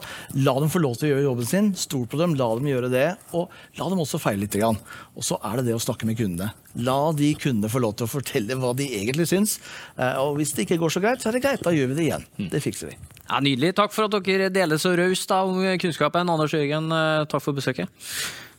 La 0.45 0.55
dem 0.59 0.71
få 0.71 0.81
lov 0.83 0.97
til 0.99 1.09
å 1.09 1.13
gjøre 1.13 1.27
jobben 1.27 1.49
sin. 1.49 1.71
Stol 1.79 2.05
på 2.09 2.19
dem, 2.21 2.35
la 2.39 2.49
dem 2.57 2.69
gjøre 2.71 2.91
det. 2.93 3.07
Og 3.37 3.51
la 3.79 3.89
dem 3.91 4.03
også 4.03 4.21
feile 4.21 4.45
litt. 4.45 4.59
Og 4.63 5.25
så 5.25 5.39
er 5.45 5.59
det 5.59 5.69
det 5.69 5.77
å 5.77 5.81
snakke 5.81 6.07
med 6.09 6.19
kundene. 6.19 6.51
La 6.85 6.99
de 7.15 7.33
kundene 7.37 7.71
få 7.71 7.81
lov 7.83 7.97
til 7.99 8.07
å 8.07 8.13
fortelle 8.13 8.57
hva 8.59 8.73
de 8.77 8.87
egentlig 8.99 9.27
syns. 9.29 9.57
Eh, 9.97 10.15
og 10.21 10.39
hvis 10.39 10.55
det 10.55 10.67
ikke 10.67 10.81
går 10.83 10.95
så 10.95 11.03
greit, 11.03 11.23
så 11.23 11.31
er 11.31 11.37
det 11.37 11.43
greit. 11.45 11.65
Da 11.65 11.73
gjør 11.75 11.91
vi 11.91 11.99
det 11.99 12.07
igjen. 12.07 12.29
Mm. 12.39 12.47
Det 12.53 12.63
fikser 12.63 12.93
vi. 12.93 12.97
Ja, 13.27 13.41
Nydelig. 13.43 13.73
Takk 13.77 13.93
for 13.95 14.09
at 14.09 14.25
dere 14.27 14.51
deler 14.53 14.81
så 14.81 14.93
raust 14.97 15.31
om 15.35 15.61
kunnskapen. 15.81 16.29
Anders 16.29 16.55
Jørgen, 16.55 16.89
eh, 16.91 17.25
takk 17.29 17.43
for 17.45 17.55
besøket. 17.57 17.89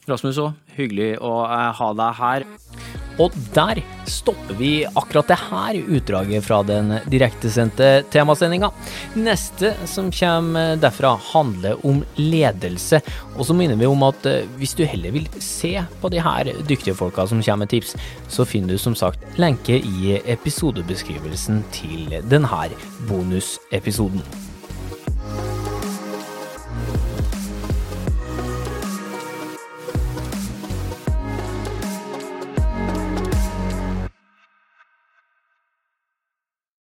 Rasmus 0.08 0.40
òg, 0.42 0.56
hyggelig 0.76 1.14
å 1.24 1.32
eh, 1.48 1.70
ha 1.78 1.90
deg 1.96 2.18
her. 2.20 2.44
Og 3.22 3.34
der 3.54 3.78
stopper 4.10 4.56
vi 4.58 4.82
akkurat 4.84 5.28
det 5.30 5.36
her 5.38 5.76
utdraget 5.78 6.44
fra 6.44 6.58
den 6.66 6.96
direktesendte 7.10 8.02
temasendinga. 8.10 8.72
Neste 9.14 9.70
som 9.88 10.10
kommer 10.12 10.74
derfra, 10.82 11.14
handler 11.30 11.78
om 11.86 12.02
ledelse. 12.18 13.00
Og 13.36 13.46
så 13.46 13.56
minner 13.56 13.78
vi 13.80 13.88
om 13.88 14.02
at 14.06 14.26
eh, 14.28 14.48
hvis 14.58 14.74
du 14.76 14.84
heller 14.84 15.14
vil 15.14 15.28
se 15.38 15.76
på 16.02 16.10
de 16.12 16.22
her 16.24 16.50
dyktige 16.68 16.96
folka 16.98 17.28
som 17.30 17.42
kommer 17.42 17.64
med 17.64 17.72
tips, 17.72 17.94
så 18.28 18.44
finner 18.48 18.74
du 18.74 18.82
som 18.82 18.98
sagt 18.98 19.38
lenke 19.40 19.78
i 19.78 20.18
episodebeskrivelsen 20.34 21.62
til 21.74 22.18
denne 22.28 22.66
bonusepisoden. 23.08 24.52